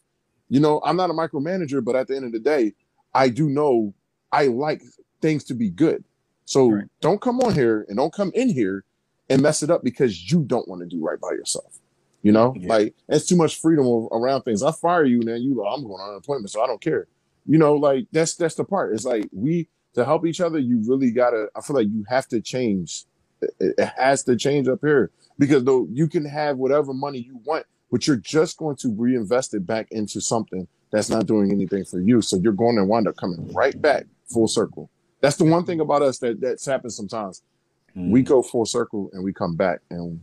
You 0.48 0.60
know, 0.60 0.82
I'm 0.86 0.96
not 0.96 1.10
a 1.10 1.14
micromanager, 1.14 1.84
but 1.84 1.96
at 1.96 2.08
the 2.08 2.16
end 2.16 2.26
of 2.26 2.32
the 2.32 2.40
day, 2.40 2.74
I 3.14 3.30
do 3.30 3.50
know 3.50 3.94
I 4.32 4.48
like 4.48 4.82
things 5.22 5.44
to 5.46 5.54
be 5.54 5.70
good. 5.70 6.04
So 6.46 6.70
Right. 6.70 6.86
don't 7.02 7.20
come 7.20 7.40
on 7.42 7.54
here 7.54 7.86
and 7.90 7.98
don't 7.98 8.14
come 8.14 8.32
in 8.36 8.50
here 8.50 8.86
and 9.30 9.42
mess 9.42 9.64
it 9.64 9.70
up 9.70 9.84
because 9.84 10.32
you 10.32 10.44
don't 10.44 10.68
want 10.68 10.82
to 10.82 10.88
do 10.88 11.04
right 11.04 11.20
by 11.20 11.32
yourself. 11.32 11.80
You 12.22 12.32
know, 12.32 12.54
Yeah. 12.58 12.70
like 12.70 12.96
it's 13.08 13.26
too 13.28 13.36
much 13.36 13.60
freedom 13.62 13.86
around 14.12 14.42
things. 14.44 14.64
I 14.64 14.72
fire 14.72 15.06
you, 15.06 15.22
and 15.22 15.44
you 15.44 15.56
like, 15.56 15.72
I'm 15.74 15.84
going 15.84 16.02
on 16.02 16.10
unemployment, 16.10 16.50
so 16.50 16.62
I 16.62 16.68
don't 16.68 16.82
care. 16.82 17.08
You 17.46 17.58
know, 17.60 17.76
like 17.76 18.08
that's 18.12 18.36
that's 18.36 18.56
the 18.56 18.64
part. 18.64 18.94
It's 18.94 19.06
like 19.06 19.28
we 19.32 19.68
to 19.94 20.04
help 20.06 20.26
each 20.26 20.42
other. 20.42 20.58
You 20.60 20.82
really 20.88 21.12
gotta. 21.12 21.48
I 21.56 21.62
feel 21.62 21.76
like 21.76 21.88
you 21.88 22.04
have 22.10 22.28
to 22.30 22.42
change. 22.42 23.06
It, 23.42 23.76
it 23.78 23.90
has 23.98 24.24
to 24.24 24.36
change 24.36 24.68
up 24.68 24.80
here 24.82 25.12
because 25.38 25.64
though 25.64 25.88
you 25.92 26.08
can 26.08 26.26
have 26.26 26.58
whatever 26.58 26.94
money 26.94 27.20
you 27.20 27.40
want, 27.46 27.66
but 27.92 28.08
you're 28.08 28.16
just 28.18 28.58
going 28.58 28.78
to 28.78 28.92
reinvest 28.98 29.54
it 29.54 29.68
back 29.68 29.88
into 29.92 30.20
something 30.20 30.68
that's 30.92 31.10
not 31.10 31.28
doing 31.28 31.52
anything 31.52 31.84
for 31.86 32.00
you. 32.00 32.22
So 32.22 32.38
you're 32.38 32.54
going 32.54 32.78
to 32.78 32.86
wind 32.86 33.08
up 33.08 33.18
coming 33.18 33.54
right 33.54 33.80
back 33.80 34.06
full 34.34 34.48
circle. 34.48 34.90
That's 35.22 35.36
the 35.36 35.44
one 35.46 35.66
thing 35.66 35.80
about 35.80 36.02
us 36.02 36.18
that 36.20 36.42
that's 36.42 36.66
happened 36.66 36.94
sometimes. 36.94 37.44
Mm-hmm. 37.96 38.12
We 38.12 38.22
go 38.24 38.42
full 38.42 38.66
circle 38.66 39.10
and 39.14 39.24
we 39.24 39.32
come 39.34 39.56
back 39.56 39.80
and 39.90 40.20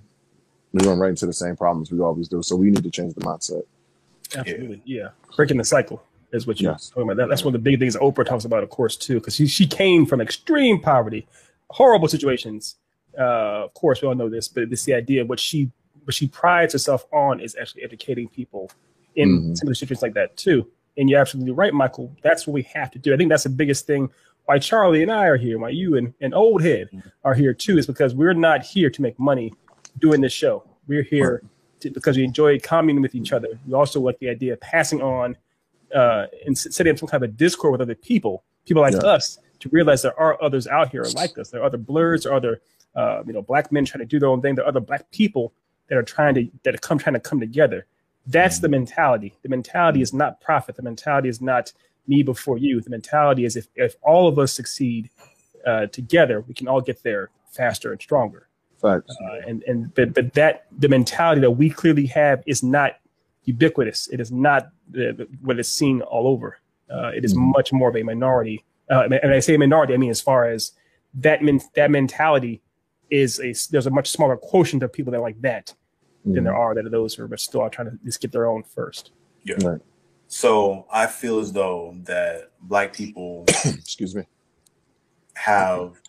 we 0.73 0.87
run 0.87 0.99
right 0.99 1.11
into 1.11 1.27
the 1.27 1.33
same 1.33 1.57
problems 1.57 1.91
we 1.91 2.01
always 2.01 2.29
do. 2.29 2.43
So 2.43 2.57
we 2.57 2.71
need 2.71 2.83
to 2.83 2.91
change 2.91 3.15
the 3.15 3.21
mindset. 3.21 3.63
Absolutely, 4.37 4.83
yeah. 4.85 5.09
Breaking 5.37 5.59
the 5.59 5.65
cycle 5.65 6.03
is 6.33 6.47
what 6.47 6.61
you're 6.61 6.73
Yes. 6.73 6.89
talking 6.89 7.03
about. 7.05 7.17
That, 7.19 7.29
that's 7.29 7.45
one 7.45 7.55
of 7.55 7.63
the 7.63 7.71
big 7.71 7.79
things 7.79 7.97
Oprah 7.97 8.25
talks 8.27 8.45
about, 8.45 8.63
of 8.63 8.71
course, 8.71 8.97
too, 8.97 9.15
because 9.15 9.35
she, 9.37 9.47
she 9.47 9.67
came 9.67 10.07
from 10.07 10.21
extreme 10.21 10.81
poverty, 10.81 11.27
horrible 11.71 12.09
situations. 12.09 12.77
Uh, 13.19 13.65
of 13.65 13.75
course, 13.75 14.01
we 14.01 14.09
all 14.09 14.15
know 14.15 14.31
this, 14.31 14.49
but 14.49 14.65
it's 14.65 14.85
the 14.85 14.95
idea 14.95 15.23
of 15.23 15.29
what 15.29 15.39
she 15.41 15.71
what 16.05 16.15
she 16.15 16.27
prides 16.27 16.73
herself 16.73 17.07
on 17.13 17.39
is 17.39 17.55
actually 17.61 17.85
educating 17.85 18.27
people 18.29 18.69
in 19.15 19.29
Mhm. 19.53 19.57
similar 19.57 19.75
situations 19.75 20.03
like 20.03 20.15
that 20.15 20.37
too. 20.37 20.67
And 20.97 21.09
you're 21.09 21.21
absolutely 21.21 21.53
right, 21.53 21.73
Michael. 21.73 22.11
That's 22.23 22.45
what 22.45 22.55
we 22.55 22.63
have 22.75 22.91
to 22.93 22.99
do. 22.99 23.15
I 23.15 23.17
think 23.17 23.29
that's 23.31 23.45
the 23.45 23.51
biggest 23.51 23.87
thing 23.87 24.11
why 24.47 24.59
Charlie 24.59 25.03
and 25.03 25.13
I 25.13 25.27
are 25.27 25.37
here, 25.37 25.59
why 25.59 25.71
you 25.71 25.97
and, 25.97 26.15
and 26.21 26.35
Old 26.35 26.63
Head 26.63 26.89
are 27.25 27.35
here 27.35 27.55
too, 27.55 27.79
is 27.79 27.87
because 27.87 28.15
we're 28.15 28.35
not 28.35 28.63
here 28.63 28.91
to 28.91 29.03
make 29.03 29.19
money 29.19 29.53
doing 29.99 30.21
this 30.21 30.33
show. 30.33 30.65
We're 30.87 31.03
here 31.03 31.43
to, 31.81 31.91
because 31.91 32.17
we 32.17 32.25
enjoy 32.25 32.59
communing 32.59 33.03
with 33.03 33.15
each 33.15 33.33
other. 33.33 33.49
We 33.67 33.75
also 33.75 34.01
like 34.01 34.19
the 34.19 34.29
idea 34.29 34.55
of 34.55 34.61
passing 34.61 35.01
on 35.01 35.37
uh, 35.95 36.27
and 36.47 36.57
setting 36.57 36.93
up 36.93 36.99
some 36.99 37.09
kind 37.09 37.23
of 37.23 37.31
a 37.31 37.33
discord 37.33 37.73
with 37.73 37.81
other 37.81 37.95
people, 37.95 38.43
people 38.67 38.83
like 38.83 38.95
Yeah. 38.95 39.01
us, 39.01 39.39
to 39.61 39.69
realize 39.69 40.03
there 40.03 40.19
are 40.19 40.43
others 40.43 40.67
out 40.67 40.91
here 40.91 41.05
like 41.15 41.39
us. 41.39 41.51
There 41.51 41.61
are 41.61 41.65
other 41.65 41.79
blurs, 41.79 42.25
there 42.25 42.33
are 42.33 42.37
other 42.37 42.61
uh, 42.97 43.23
you 43.27 43.33
know 43.33 43.43
black 43.43 43.71
men 43.73 43.85
trying 43.85 44.01
to 44.01 44.07
do 44.07 44.19
their 44.19 44.29
own 44.29 44.43
thing. 44.43 44.55
There 44.57 44.65
are 44.65 44.69
other 44.69 44.81
black 44.81 45.11
people 45.13 45.53
that 45.89 45.97
are 45.97 46.03
trying 46.03 46.35
to 46.35 46.49
that 46.65 46.75
are 46.75 46.79
come 46.79 46.99
trying 46.99 47.15
to 47.15 47.21
come 47.21 47.39
together. 47.39 47.87
That's 48.27 48.59
the 48.61 48.69
mentality. 48.69 49.35
The 49.43 49.49
mentality 49.49 50.01
is 50.03 50.13
not 50.13 50.41
profit. 50.41 50.77
The 50.77 50.83
mentality 50.83 51.29
is 51.29 51.41
not 51.41 51.73
me 52.07 52.23
before 52.23 52.59
you. 52.59 52.81
The 52.81 52.91
mentality 52.91 53.45
is 53.45 53.57
if 53.57 53.67
if 53.77 53.97
all 54.03 54.29
of 54.29 54.39
us 54.39 54.53
succeed 54.53 55.11
uh, 55.67 55.87
together, 55.87 56.41
we 56.43 56.55
can 56.55 56.69
all 56.69 56.81
get 56.81 57.03
there 57.03 57.31
faster 57.51 57.93
and 57.93 58.01
stronger. 58.01 58.49
Facts. 58.81 59.15
Uh, 59.25 59.49
and 59.49 59.63
and 59.65 59.95
but 59.95 60.15
but 60.15 60.33
that 60.35 60.67
the 60.79 60.89
mentality 60.89 61.41
that 61.41 61.51
we 61.53 61.71
clearly 61.71 62.07
have 62.07 62.43
is 62.47 62.63
not 62.63 62.99
ubiquitous. 63.45 64.09
It 64.09 64.21
is 64.21 64.31
not 64.33 64.71
the, 64.91 65.13
the- 65.13 65.29
what 65.43 65.59
is 65.59 65.69
seen 65.71 66.01
all 66.03 66.27
over. 66.27 66.59
Uh, 66.93 67.09
it 67.15 67.25
is 67.25 67.35
Mhm. 67.35 67.53
much 67.57 67.73
more 67.73 67.89
of 67.89 67.97
a 67.97 68.03
minority. 68.03 68.65
Uh, 68.91 69.09
and 69.23 69.33
I 69.33 69.39
say 69.41 69.57
minority, 69.57 69.95
I 69.95 69.97
mean 69.97 70.11
as 70.11 70.21
far 70.21 70.49
as 70.49 70.73
that 71.15 71.43
men, 71.43 71.61
that 71.75 71.91
mentality 71.91 72.61
is 73.11 73.39
a 73.41 73.53
there's 73.71 73.87
a 73.87 73.91
much 73.91 74.11
smaller 74.11 74.37
quotient 74.37 74.83
of 74.83 74.93
people 74.93 75.11
that 75.13 75.19
are 75.19 75.23
like 75.23 75.41
that 75.43 75.75
than 76.25 76.45
there 76.45 76.55
are 76.57 76.75
that 76.75 76.87
are 76.87 76.91
those 76.91 77.15
who 77.15 77.25
are 77.25 77.37
still 77.37 77.61
are 77.63 77.71
trying 77.71 77.91
to 77.91 77.99
just 78.05 78.21
get 78.21 78.33
their 78.33 78.47
own 78.47 78.63
first. 78.63 79.11
Yeah. 79.45 79.57
Right. 79.65 79.81
So 80.33 80.87
I 80.91 81.09
feel 81.09 81.41
as 81.41 81.53
though 81.53 81.95
that 82.05 82.53
black 82.63 82.95
people 82.95 83.45
Excuse 83.67 84.15
me. 84.15 84.23
have 85.35 86.01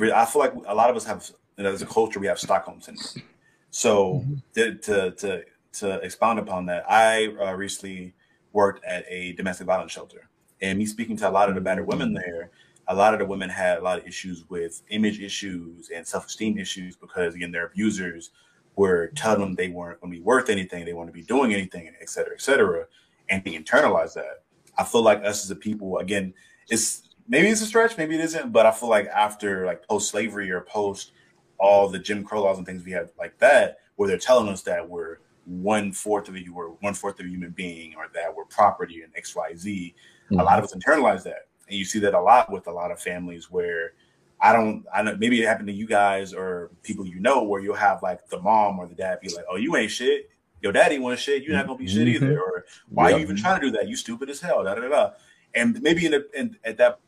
I 0.00 0.24
feel 0.26 0.40
like 0.40 0.54
a 0.68 0.74
lot 0.74 0.90
of 0.90 0.96
us 0.96 1.04
have 1.06 1.28
you 1.58 1.64
know, 1.64 1.72
as 1.72 1.82
a 1.82 1.86
culture 1.86 2.20
we 2.20 2.28
have 2.28 2.38
Stockholm 2.38 2.80
syndrome. 2.80 3.24
So 3.70 4.24
to, 4.54 4.76
to 4.76 5.10
to 5.10 5.42
to 5.72 5.94
expound 6.02 6.38
upon 6.38 6.66
that, 6.66 6.84
I 6.88 7.34
uh, 7.40 7.52
recently 7.54 8.14
worked 8.52 8.84
at 8.84 9.04
a 9.08 9.32
domestic 9.32 9.66
violence 9.66 9.90
shelter, 9.90 10.28
and 10.60 10.78
me 10.78 10.86
speaking 10.86 11.16
to 11.16 11.28
a 11.28 11.32
lot 11.32 11.48
of 11.48 11.56
the 11.56 11.60
battered 11.60 11.88
women 11.88 12.14
there, 12.14 12.52
a 12.86 12.94
lot 12.94 13.12
of 13.12 13.18
the 13.18 13.26
women 13.26 13.50
had 13.50 13.78
a 13.78 13.82
lot 13.82 13.98
of 13.98 14.06
issues 14.06 14.48
with 14.50 14.82
image 14.90 15.18
issues 15.18 15.90
and 15.92 16.06
self 16.06 16.26
esteem 16.26 16.58
issues 16.58 16.94
because 16.94 17.34
again 17.34 17.50
their 17.50 17.66
abusers 17.66 18.30
were 18.76 19.08
telling 19.16 19.40
them 19.40 19.54
they 19.56 19.68
weren't 19.68 20.00
going 20.00 20.12
to 20.12 20.16
be 20.16 20.22
worth 20.22 20.48
anything, 20.48 20.84
they 20.84 20.92
weren't 20.92 21.08
to 21.08 21.12
be 21.12 21.22
doing 21.22 21.52
anything, 21.52 21.92
et 22.00 22.08
cetera, 22.08 22.34
et 22.34 22.40
cetera, 22.40 22.86
and 23.28 23.44
they 23.44 23.52
internalized 23.52 24.14
that. 24.14 24.42
I 24.78 24.84
feel 24.84 25.02
like 25.02 25.18
us 25.24 25.44
as 25.44 25.50
a 25.50 25.56
people, 25.56 25.98
again, 25.98 26.34
it's 26.68 27.08
maybe 27.28 27.48
it's 27.48 27.60
a 27.60 27.66
stretch, 27.66 27.98
maybe 27.98 28.14
it 28.14 28.20
isn't, 28.20 28.52
but 28.52 28.66
I 28.66 28.70
feel 28.70 28.88
like 28.88 29.06
after 29.08 29.66
like 29.66 29.86
post 29.86 30.10
slavery 30.10 30.50
or 30.50 30.62
post 30.62 31.12
all 31.58 31.88
the 31.88 31.98
Jim 31.98 32.24
Crow 32.24 32.42
laws 32.42 32.58
and 32.58 32.66
things 32.66 32.84
we 32.84 32.92
had 32.92 33.10
like 33.18 33.38
that, 33.38 33.78
where 33.96 34.08
they're 34.08 34.18
telling 34.18 34.48
us 34.48 34.62
that 34.62 34.88
we're 34.88 35.18
one 35.44 35.92
fourth 35.92 36.28
of 36.28 36.36
you, 36.36 36.54
we're 36.54 36.68
one 36.68 36.94
fourth 36.94 37.20
of 37.20 37.26
a 37.26 37.28
human 37.28 37.50
being, 37.50 37.94
or 37.96 38.06
that 38.14 38.34
we're 38.34 38.44
property 38.46 39.02
and 39.02 39.12
X, 39.16 39.34
Y, 39.34 39.54
Z. 39.56 39.94
A 40.30 40.34
mm-hmm. 40.34 40.42
lot 40.42 40.58
of 40.58 40.64
us 40.64 40.74
internalize 40.74 41.22
that, 41.24 41.48
and 41.68 41.78
you 41.78 41.84
see 41.84 41.98
that 42.00 42.14
a 42.14 42.20
lot 42.20 42.50
with 42.50 42.66
a 42.66 42.72
lot 42.72 42.90
of 42.90 43.00
families 43.00 43.50
where 43.50 43.92
I 44.40 44.52
don't, 44.52 44.84
I 44.92 45.02
know 45.02 45.16
maybe 45.16 45.40
it 45.40 45.46
happened 45.46 45.68
to 45.68 45.74
you 45.74 45.86
guys 45.86 46.34
or 46.34 46.70
people 46.82 47.06
you 47.06 47.20
know, 47.20 47.44
where 47.44 47.60
you'll 47.60 47.76
have 47.76 48.02
like 48.02 48.28
the 48.28 48.40
mom 48.40 48.78
or 48.78 48.86
the 48.86 48.94
dad 48.94 49.20
be 49.20 49.28
like, 49.28 49.44
"Oh, 49.48 49.56
you 49.56 49.76
ain't 49.76 49.90
shit." 49.90 50.30
Your 50.62 50.72
daddy 50.72 50.98
want 50.98 51.18
shit. 51.18 51.42
You're 51.42 51.54
not 51.56 51.66
gonna 51.66 51.78
be 51.78 51.88
shit 51.88 52.06
either. 52.08 52.40
Or 52.40 52.64
why 52.88 53.08
Yep. 53.08 53.14
are 53.14 53.18
you 53.18 53.24
even 53.24 53.36
trying 53.36 53.60
to 53.60 53.66
do 53.66 53.72
that? 53.76 53.88
You 53.88 53.96
stupid 53.96 54.30
as 54.30 54.40
hell. 54.40 54.62
Da 54.64 54.74
da 54.76 54.82
da. 54.82 54.88
da. 54.88 55.10
And 55.54 55.80
maybe 55.82 56.06
in, 56.06 56.14
a, 56.14 56.20
in 56.34 56.56
at 56.64 56.78
that 56.78 57.00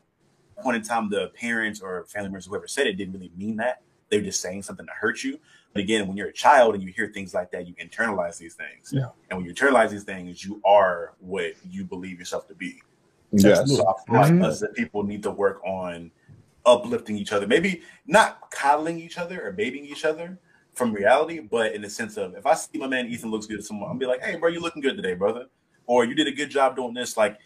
point 0.61 0.75
in 0.77 0.83
time, 0.83 1.09
the 1.09 1.29
parents 1.29 1.79
or 1.81 2.03
family 2.05 2.27
members, 2.29 2.45
whoever 2.45 2.67
said 2.67 2.85
it, 2.85 2.93
didn't 2.97 3.13
really 3.13 3.31
mean 3.35 3.55
that. 3.57 3.81
They 4.09 4.17
were 4.17 4.23
just 4.25 4.41
saying 4.41 4.63
something 4.63 4.85
to 4.85 4.91
hurt 4.91 5.23
you. 5.23 5.39
But 5.73 5.81
again, 5.83 6.07
when 6.07 6.15
you're 6.15 6.27
a 6.27 6.33
child 6.33 6.75
and 6.75 6.83
you 6.83 6.91
hear 6.91 7.07
things 7.07 7.33
like 7.33 7.49
that, 7.51 7.65
you 7.67 7.73
internalize 7.75 8.37
these 8.37 8.53
things. 8.55 8.91
Yeah. 8.93 9.07
And 9.29 9.37
when 9.37 9.45
you 9.47 9.53
internalize 9.53 9.89
these 9.89 10.03
things, 10.03 10.43
you 10.43 10.61
are 10.65 11.13
what 11.19 11.53
you 11.69 11.85
believe 11.85 12.19
yourself 12.19 12.47
to 12.49 12.55
be. 12.55 12.81
Yes. 13.31 13.69
So 13.75 13.83
I 13.87 13.93
feel 14.05 14.15
like 14.21 14.31
Mhm. 14.33 14.45
us 14.45 14.59
that 14.59 14.73
people 14.73 15.03
need 15.03 15.23
to 15.23 15.31
work 15.31 15.61
on 15.65 16.11
uplifting 16.65 17.17
each 17.17 17.31
other. 17.33 17.47
Maybe 17.47 17.81
not 18.05 18.51
coddling 18.51 18.99
each 18.99 19.17
other 19.17 19.45
or 19.45 19.51
babying 19.51 19.85
each 19.85 20.05
other 20.05 20.37
from 20.75 20.93
reality, 20.93 21.39
but 21.39 21.73
in 21.73 21.81
the 21.81 21.89
sense 21.89 22.17
of 22.17 22.35
if 22.35 22.45
I 22.45 22.53
see 22.53 22.77
my 22.77 22.87
man 22.87 23.07
Ethan 23.07 23.31
looks 23.31 23.45
good 23.47 23.63
someone, 23.63 23.89
I'll 23.89 23.97
be 23.97 24.05
like, 24.05 24.21
hey, 24.23 24.35
bro, 24.35 24.49
you 24.49 24.59
looking 24.59 24.81
good 24.81 24.95
today, 24.95 25.13
brother. 25.15 25.47
Or 25.87 26.05
you 26.05 26.15
did 26.15 26.27
a 26.27 26.31
good 26.31 26.49
job 26.49 26.75
doing 26.75 26.93
this. 26.93 27.15
Like 27.17 27.37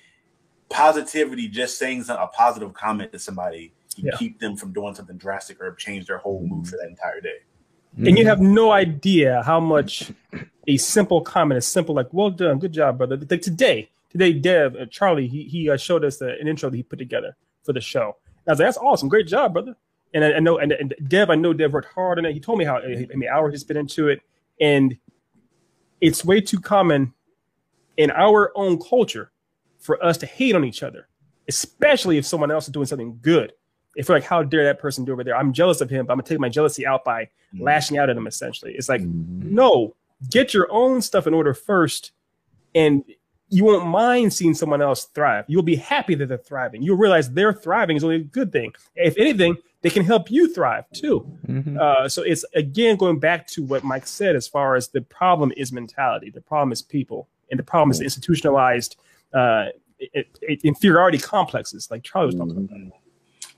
positivity, 0.69 1.47
just 1.47 1.77
saying 1.77 2.05
a 2.09 2.27
positive 2.27 2.73
comment 2.73 3.11
to 3.13 3.19
somebody 3.19 3.73
can 3.95 4.05
Yeah. 4.07 4.17
keep 4.17 4.39
them 4.39 4.55
from 4.55 4.73
doing 4.73 4.95
something 4.95 5.17
drastic 5.17 5.61
or 5.61 5.73
change 5.73 6.07
their 6.07 6.17
whole 6.17 6.41
mood 6.45 6.67
for 6.67 6.77
that 6.77 6.87
entire 6.87 7.21
day. 7.21 7.39
And 7.97 8.17
you 8.17 8.25
have 8.27 8.39
no 8.39 8.71
idea 8.71 9.41
how 9.43 9.59
much 9.59 10.11
a 10.67 10.77
simple 10.77 11.21
comment, 11.21 11.57
a 11.57 11.61
simple 11.61 11.95
like 11.95 12.13
"Well 12.13 12.29
done, 12.29 12.59
good 12.59 12.71
job, 12.71 12.99
brother." 12.99 13.17
Like 13.17 13.41
today, 13.41 13.89
today, 14.09 14.31
Dev, 14.31 14.75
uh, 14.75 14.85
Charlie, 14.85 15.27
he 15.27 15.43
he 15.43 15.69
uh, 15.69 15.75
showed 15.75 16.05
us 16.05 16.17
the, 16.17 16.37
an 16.39 16.47
intro 16.47 16.69
that 16.69 16.77
he 16.77 16.83
put 16.83 16.99
together 16.99 17.35
for 17.63 17.73
the 17.73 17.81
show. 17.81 18.15
I 18.47 18.51
was 18.51 18.59
like, 18.59 18.67
"That's 18.67 18.77
awesome, 18.77 19.09
great 19.09 19.27
job, 19.27 19.53
brother." 19.53 19.75
And 20.13 20.23
I, 20.23 20.33
I 20.33 20.39
know, 20.39 20.57
and, 20.57 20.71
and 20.71 20.93
Dev, 21.07 21.29
I 21.29 21.35
know 21.35 21.53
Dev 21.53 21.71
worked 21.73 21.93
hard 21.93 22.17
on 22.17 22.25
it. 22.25 22.33
He 22.33 22.39
told 22.39 22.57
me 22.57 22.65
how 22.65 22.77
I 22.77 22.87
mean 23.15 23.29
hours 23.31 23.53
he 23.53 23.57
spent 23.59 23.77
into 23.77 24.07
it, 24.07 24.21
and 24.59 24.97
it's 26.01 26.25
way 26.25 26.41
too 26.41 26.59
common 26.59 27.13
in 27.97 28.09
our 28.11 28.51
own 28.55 28.79
culture 28.79 29.31
for 29.77 30.03
us 30.03 30.17
to 30.17 30.25
hate 30.25 30.55
on 30.55 30.63
each 30.65 30.81
other, 30.83 31.07
especially 31.47 32.17
if 32.17 32.25
someone 32.25 32.49
else 32.51 32.65
is 32.67 32.71
doing 32.73 32.85
something 32.85 33.19
good. 33.21 33.53
If 33.95 34.07
we're 34.07 34.15
like, 34.15 34.23
how 34.23 34.43
dare 34.43 34.63
that 34.65 34.79
person 34.79 35.03
do 35.05 35.11
over 35.11 35.23
there? 35.23 35.35
I'm 35.35 35.51
jealous 35.51 35.81
of 35.81 35.89
him, 35.89 36.05
but 36.05 36.13
I'm 36.13 36.19
gonna 36.19 36.27
take 36.27 36.39
my 36.39 36.49
jealousy 36.49 36.87
out 36.87 37.03
by 37.03 37.29
lashing 37.57 37.97
out 37.97 38.09
at 38.09 38.15
him. 38.17 38.27
Essentially, 38.27 38.73
it's 38.75 38.87
like, 38.89 39.01
Mhm. 39.01 39.43
no, 39.51 39.95
get 40.29 40.53
your 40.53 40.71
own 40.71 41.01
stuff 41.01 41.27
in 41.27 41.33
order 41.33 41.53
first, 41.53 42.11
and 42.73 43.03
you 43.49 43.65
won't 43.65 43.87
mind 43.87 44.31
seeing 44.33 44.53
someone 44.53 44.81
else 44.81 45.05
thrive. 45.05 45.45
You'll 45.47 45.63
be 45.63 45.75
happy 45.75 46.15
that 46.15 46.27
they're 46.27 46.37
thriving. 46.37 46.81
You'll 46.83 46.97
realize 46.97 47.31
their 47.31 47.51
thriving 47.53 47.97
is 47.97 48.03
only 48.03 48.17
a 48.17 48.19
good 48.23 48.51
thing. 48.51 48.73
If 48.95 49.17
anything, 49.17 49.57
they 49.81 49.89
can 49.89 50.03
help 50.05 50.29
you 50.29 50.53
thrive 50.53 50.85
too. 50.93 51.25
Mhm. 51.47 51.79
Uh, 51.79 52.07
so 52.09 52.21
it's 52.21 52.45
again 52.53 52.95
going 52.97 53.19
back 53.19 53.47
to 53.47 53.63
what 53.63 53.83
Mike 53.83 54.05
said 54.05 54.35
as 54.35 54.47
far 54.47 54.75
as 54.75 54.89
the 54.89 55.01
problem 55.01 55.51
is 55.57 55.71
mentality, 55.71 56.29
the 56.29 56.41
problem 56.41 56.71
is 56.71 56.81
people, 56.81 57.27
and 57.49 57.57
the 57.59 57.63
problem 57.63 57.91
is 57.91 58.01
institutionalized 58.01 58.97
uh, 59.33 59.65
i- 60.15 60.25
i- 60.49 60.57
inferiority 60.63 61.17
complexes, 61.19 61.89
like 61.91 62.01
Charlie 62.03 62.27
was 62.27 62.35
talking 62.35 62.51
about. 62.57 62.69
Mhm. 62.69 62.91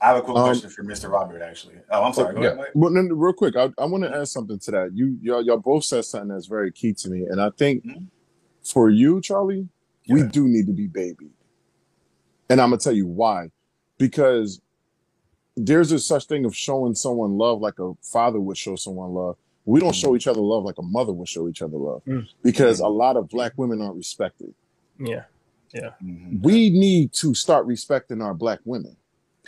I 0.02 0.06
have 0.08 0.16
a 0.18 0.20
quick 0.22 0.36
Um, 0.36 0.44
question 0.44 0.68
for 0.68 0.82
Mr. 0.84 1.10
Robert, 1.10 1.40
actually. 1.40 1.76
Oh, 1.90 2.02
I'm 2.02 2.12
sorry. 2.12 2.34
Go 2.34 2.40
yeah. 2.42 2.46
ahead, 2.48 2.58
Mike. 2.58 2.68
Well, 2.74 2.90
no, 2.90 3.00
no, 3.02 3.14
real 3.14 3.32
quick, 3.32 3.56
I, 3.56 3.70
I 3.78 3.84
want 3.86 4.04
to 4.04 4.14
add 4.14 4.28
something 4.28 4.58
to 4.58 4.70
that. 4.72 4.90
You, 4.94 5.16
y'all, 5.22 5.40
y'all 5.42 5.56
both 5.58 5.84
said 5.84 6.04
something 6.04 6.28
that's 6.28 6.46
very 6.46 6.70
key 6.72 6.92
to 6.94 7.08
me, 7.08 7.22
and 7.24 7.40
I 7.40 7.50
think 7.50 7.84
Mhm. 7.86 8.06
for 8.64 8.90
you, 8.90 9.20
Charlie, 9.22 9.68
we 10.08 10.22
do 10.24 10.48
need 10.48 10.66
to 10.66 10.72
be 10.72 10.86
babied, 10.86 11.32
and 12.48 12.60
I'm 12.60 12.70
gonna 12.70 12.80
tell 12.80 12.92
you 12.92 13.06
why. 13.06 13.50
Because 13.98 14.60
there's 15.56 15.92
a 15.92 15.98
such 15.98 16.26
thing 16.26 16.44
of 16.44 16.56
showing 16.56 16.94
someone 16.94 17.36
love 17.38 17.60
like 17.60 17.78
a 17.78 17.92
father 18.02 18.40
would 18.40 18.56
show 18.56 18.76
someone 18.76 19.10
love. 19.10 19.36
We 19.64 19.80
don't 19.80 19.94
show 19.94 20.08
mm-hmm. 20.08 20.16
each 20.16 20.26
other 20.26 20.40
love 20.40 20.64
like 20.64 20.78
a 20.78 20.82
mother 20.82 21.12
would 21.12 21.28
show 21.28 21.48
each 21.48 21.62
other 21.62 21.76
love, 21.76 22.02
Mm. 22.04 22.26
because 22.42 22.80
a 22.80 22.84
mm-hmm. 22.84 22.94
lot 22.94 23.16
of 23.16 23.28
black 23.28 23.52
women 23.56 23.80
aren't 23.80 23.96
respected. 23.96 24.54
Yeah, 24.98 25.24
Yeah. 25.72 25.90
we 26.40 26.70
need 26.70 27.12
to 27.14 27.34
start 27.34 27.66
respecting 27.66 28.20
our 28.20 28.34
black 28.34 28.60
women. 28.64 28.96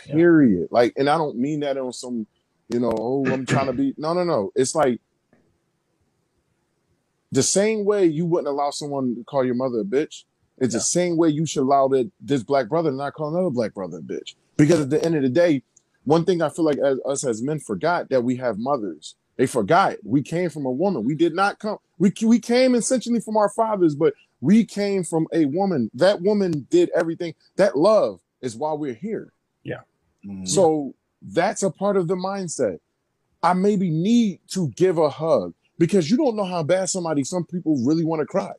Yeah. 0.07 0.13
Period. 0.13 0.67
Like, 0.71 0.93
and 0.97 1.09
I 1.09 1.17
don't 1.17 1.37
mean 1.37 1.61
that 1.61 1.77
on 1.77 1.93
some, 1.93 2.27
you 2.69 2.79
know, 2.79 2.93
oh, 2.97 3.25
I'm 3.27 3.45
trying 3.53 3.67
to 3.67 3.73
be. 3.73 3.93
No, 3.97 4.13
no, 4.13 4.23
no. 4.23 4.51
It's 4.55 4.75
like 4.75 4.99
the 7.31 7.43
same 7.43 7.85
way 7.85 8.05
you 8.05 8.25
wouldn't 8.25 8.47
allow 8.47 8.71
someone 8.71 9.15
to 9.15 9.23
call 9.23 9.43
your 9.43 9.55
mother 9.55 9.79
a 9.79 9.83
bitch. 9.83 10.23
It's 10.57 10.73
the 10.73 10.79
same 10.79 11.17
way 11.17 11.29
you 11.29 11.45
should 11.45 11.63
allow 11.63 11.87
that 11.89 12.09
this 12.19 12.43
black 12.43 12.69
brother 12.69 12.89
to 12.91 12.95
not 12.95 13.13
call 13.13 13.29
another 13.29 13.49
black 13.49 13.73
brother 13.73 13.97
a 13.97 14.01
bitch. 14.01 14.35
Because 14.57 14.79
at 14.81 14.89
the 14.89 15.03
end 15.03 15.15
of 15.15 15.21
the 15.21 15.29
day, 15.29 15.63
one 16.05 16.23
thing 16.23 16.41
I 16.41 16.49
feel 16.49 16.63
like 16.65 16.77
as, 16.77 16.99
us 17.05 17.25
as 17.25 17.41
men 17.41 17.59
forgot 17.59 18.09
that 18.09 18.23
we 18.23 18.37
have 18.37 18.57
mothers. 18.57 19.15
They 19.37 19.47
forgot 19.47 19.97
we 20.03 20.21
came 20.21 20.49
from 20.49 20.65
a 20.65 20.71
woman. 20.71 21.03
We 21.03 21.15
did 21.15 21.35
not 21.35 21.59
come. 21.59 21.77
We 21.99 22.13
we 22.23 22.39
came 22.39 22.73
essentially 22.73 23.19
from 23.19 23.35
our 23.35 23.49
fathers, 23.49 23.93
but 23.95 24.13
we 24.39 24.63
came 24.63 25.03
from 25.03 25.27
a 25.33 25.45
woman. 25.45 25.91
That 25.93 26.21
woman 26.21 26.67
did 26.69 26.89
everything. 26.95 27.33
That 27.57 27.77
love 27.77 28.21
is 28.41 28.55
why 28.55 28.73
we're 28.73 28.93
here. 28.93 29.33
Mhm. 30.25 30.47
So 30.47 30.95
that's 31.21 31.63
a 31.63 31.69
part 31.69 31.97
of 31.97 32.07
the 32.07 32.15
mindset. 32.15 32.79
I 33.43 33.53
maybe 33.53 33.89
need 33.91 34.39
to 34.51 34.69
give 34.69 34.97
a 34.97 35.09
hug. 35.09 35.53
because 35.77 36.09
you 36.09 36.15
don't 36.15 36.37
know 36.37 36.45
how 36.45 36.63
bad 36.63 36.87
somebody, 36.89 37.21
some 37.25 37.43
people 37.43 37.75
really 37.83 38.05
want 38.05 38.21
to 38.21 38.25
cry, 38.25 38.53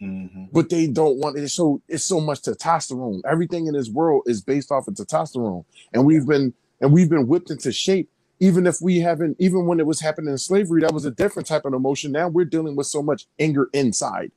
Mhm. 0.00 0.48
but 0.52 0.68
they 0.68 0.86
don't 0.88 1.18
want 1.18 1.38
it. 1.38 1.48
So 1.48 1.80
it's 1.88 2.04
so 2.04 2.20
much 2.20 2.42
testosterone. 2.42 3.20
Everything 3.30 3.66
in 3.66 3.74
this 3.74 3.88
world 3.88 4.24
is 4.26 4.42
based 4.42 4.72
off 4.72 4.88
of 4.88 4.94
testosterone, 4.94 5.64
and 5.92 6.04
we've 6.04 6.26
been 6.26 6.54
and 6.80 6.92
we've 6.92 7.08
been 7.10 7.28
whipped 7.28 7.50
into 7.50 7.72
shape. 7.72 8.10
Even 8.40 8.66
if 8.66 8.80
we 8.82 8.98
haven't, 8.98 9.36
even 9.38 9.66
when 9.66 9.78
it 9.78 9.86
was 9.86 10.00
happening 10.00 10.32
in 10.32 10.38
slavery, 10.38 10.80
that 10.80 10.92
was 10.92 11.04
a 11.04 11.12
different 11.12 11.46
type 11.46 11.64
of 11.64 11.74
emotion. 11.74 12.10
Now 12.10 12.26
we're 12.28 12.44
dealing 12.44 12.74
with 12.74 12.88
so 12.88 13.00
much 13.02 13.26
anger 13.38 13.68
inside. 13.72 14.32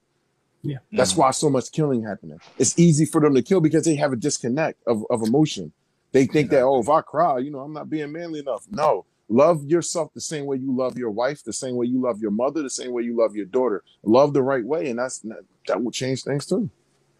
Yeah. 0.61 0.77
That's 0.91 1.15
why 1.15 1.31
so 1.31 1.49
much 1.49 1.71
killing 1.71 2.03
happening. 2.03 2.39
It's 2.57 2.77
easy 2.77 3.05
for 3.05 3.21
them 3.21 3.33
to 3.35 3.41
kill 3.41 3.61
because 3.61 3.85
they 3.85 3.95
have 3.95 4.13
a 4.13 4.15
disconnect 4.15 4.79
of, 4.87 5.05
of 5.09 5.21
emotion. 5.23 5.71
They 6.11 6.25
think 6.25 6.49
that, 6.51 6.61
oh, 6.61 6.79
if 6.79 6.89
I 6.89 7.01
cry, 7.01 7.39
you 7.39 7.51
know, 7.51 7.59
I'm 7.59 7.73
not 7.73 7.89
being 7.89 8.11
manly 8.11 8.39
enough. 8.39 8.65
No. 8.71 9.05
Love 9.29 9.63
yourself 9.65 10.13
the 10.13 10.21
same 10.21 10.45
way 10.45 10.57
you 10.57 10.75
love 10.75 10.97
your 10.97 11.09
wife, 11.09 11.43
the 11.43 11.53
same 11.53 11.75
way 11.75 11.87
you 11.87 11.99
love 11.99 12.19
your 12.19 12.31
mother, 12.31 12.61
the 12.61 12.69
same 12.69 12.91
way 12.91 13.01
you 13.01 13.17
love 13.17 13.35
your 13.35 13.45
daughter. 13.45 13.83
Love 14.03 14.33
the 14.33 14.41
right 14.41 14.63
way, 14.63 14.89
and 14.89 14.99
that's 14.99 15.25
that 15.67 15.83
will 15.83 15.91
change 15.91 16.23
things 16.23 16.45
too. 16.45 16.69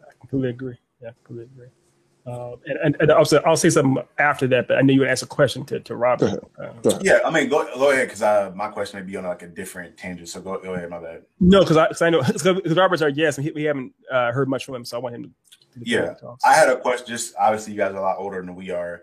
I 0.02 0.12
completely 0.20 0.50
agree. 0.50 0.78
Yeah, 1.02 1.12
completely 1.24 1.52
agree. 1.56 1.68
Uh, 2.28 2.56
and, 2.66 2.80
and, 2.84 2.96
and 3.02 3.12
also, 3.12 3.40
I'll 3.46 3.56
say 3.58 3.70
something 3.70 4.04
after 4.18 4.48
that, 4.48 4.68
but 4.68 4.78
I 4.78 4.82
know 4.82 4.94
you 4.94 5.02
would 5.02 5.10
ask 5.10 5.24
a 5.24 5.28
question 5.28 5.64
to, 5.66 5.80
to 5.82 5.96
Robert. 5.96 6.44
Uh, 6.60 6.98
Yeah, 7.02 7.20
I 7.26 7.30
mean, 7.30 7.50
go 7.50 7.68
go 7.76 7.92
ahead 7.92 8.08
because 8.08 8.22
I 8.24 8.50
my 8.50 8.68
question 8.68 9.00
may 9.00 9.06
be 9.06 9.16
on 9.18 9.26
like 9.26 9.42
a 9.44 9.48
different 9.48 9.98
tangent. 9.98 10.30
So 10.30 10.42
go 10.42 10.60
go 10.60 10.74
ahead, 10.76 10.90
my 10.90 11.00
bad. 11.00 11.24
no, 11.40 11.62
because 11.62 11.78
I, 11.78 11.88
'cause 11.88 12.02
I 12.04 12.10
know 12.12 12.22
because 12.24 12.76
Robert's 12.76 13.02
our 13.04 13.12
guest, 13.12 13.38
and 13.40 13.46
he, 13.46 13.52
we 13.52 13.64
haven't 13.64 13.94
uh, 14.12 14.32
heard 14.32 14.48
much 14.48 14.66
from 14.66 14.76
him, 14.76 14.86
so 14.86 14.98
I 14.98 15.00
want 15.02 15.16
him 15.16 15.24
to. 15.24 15.30
to 15.80 15.90
Yeah, 15.90 16.14
the. 16.22 16.36
I 16.46 16.54
had 16.54 16.70
a 16.70 16.78
question. 16.80 17.06
Just 17.08 17.36
obviously, 17.40 17.74
you 17.74 17.78
guys 17.80 17.94
are 17.94 17.98
a 17.98 18.02
lot 18.02 18.18
older 18.20 18.42
than 18.42 18.56
we 18.56 18.70
are. 18.72 19.02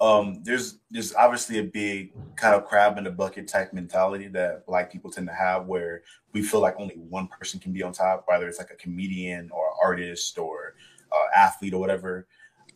Um, 0.00 0.42
there's 0.42 0.78
there's 0.90 1.14
obviously 1.14 1.58
a 1.58 1.64
big 1.64 2.12
kind 2.36 2.54
of 2.54 2.64
crab 2.64 2.98
in 2.98 3.04
the 3.04 3.10
bucket 3.10 3.46
type 3.46 3.72
mentality 3.72 4.28
that 4.28 4.66
black 4.66 4.90
people 4.90 5.10
tend 5.10 5.28
to 5.28 5.34
have, 5.34 5.66
where 5.66 6.02
we 6.32 6.42
feel 6.42 6.60
like 6.60 6.74
only 6.78 6.96
one 6.96 7.28
person 7.28 7.60
can 7.60 7.72
be 7.72 7.82
on 7.82 7.92
top, 7.92 8.24
whether 8.26 8.48
it's 8.48 8.58
like 8.58 8.70
a 8.70 8.76
comedian 8.76 9.50
or 9.52 9.72
artist 9.82 10.36
or 10.36 10.74
uh, 11.12 11.26
athlete 11.36 11.74
or 11.74 11.80
whatever. 11.80 12.26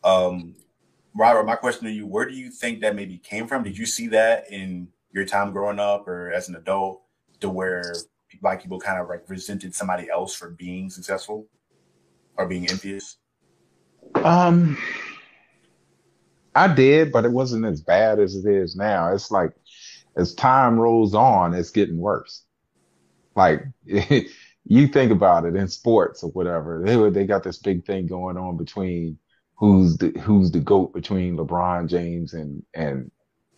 Um, 0.03 0.55
Robert, 1.13 1.45
my 1.45 1.55
question 1.55 1.85
to 1.85 1.91
you: 1.91 2.07
Where 2.07 2.27
do 2.27 2.35
you 2.35 2.49
think 2.49 2.79
that 2.81 2.95
maybe 2.95 3.17
came 3.17 3.47
from? 3.47 3.63
Did 3.63 3.77
you 3.77 3.85
see 3.85 4.07
that 4.07 4.49
in 4.51 4.87
your 5.11 5.25
time 5.25 5.51
growing 5.51 5.79
up 5.79 6.07
or 6.07 6.31
as 6.31 6.47
an 6.47 6.55
adult, 6.55 7.01
to 7.41 7.49
where 7.49 7.93
black 8.41 8.61
people 8.61 8.79
kind 8.79 9.01
of 9.01 9.09
like 9.09 9.23
resented 9.27 9.75
somebody 9.75 10.09
else 10.09 10.35
for 10.35 10.51
being 10.51 10.89
successful 10.89 11.47
or 12.37 12.47
being 12.47 12.69
envious? 12.69 13.17
Um, 14.15 14.77
I 16.59 16.67
did, 16.67 17.13
but 17.13 17.23
it 17.23 17.31
wasn't 17.31 17.65
as 17.65 17.79
bad 17.81 18.19
as 18.19 18.35
it 18.35 18.45
is 18.45 18.75
now. 18.75 19.13
It's 19.13 19.31
like 19.31 19.51
as 20.17 20.35
time 20.35 20.77
rolls 20.77 21.15
on, 21.15 21.53
it's 21.53 21.69
getting 21.69 21.97
worse. 21.97 22.43
Like 23.33 23.63
you 23.85 24.87
think 24.89 25.13
about 25.13 25.45
it 25.45 25.55
in 25.55 25.69
sports 25.69 26.21
or 26.21 26.31
whatever, 26.31 26.83
they 26.85 27.09
they 27.11 27.25
got 27.25 27.43
this 27.43 27.59
big 27.59 27.85
thing 27.85 28.07
going 28.07 28.35
on 28.35 28.57
between 28.57 29.17
who's 29.55 29.95
the 29.99 30.09
who's 30.19 30.51
the 30.51 30.59
goat 30.59 30.93
between 30.93 31.37
LeBron 31.37 31.87
James 31.87 32.33
and 32.33 32.61
and 32.73 33.09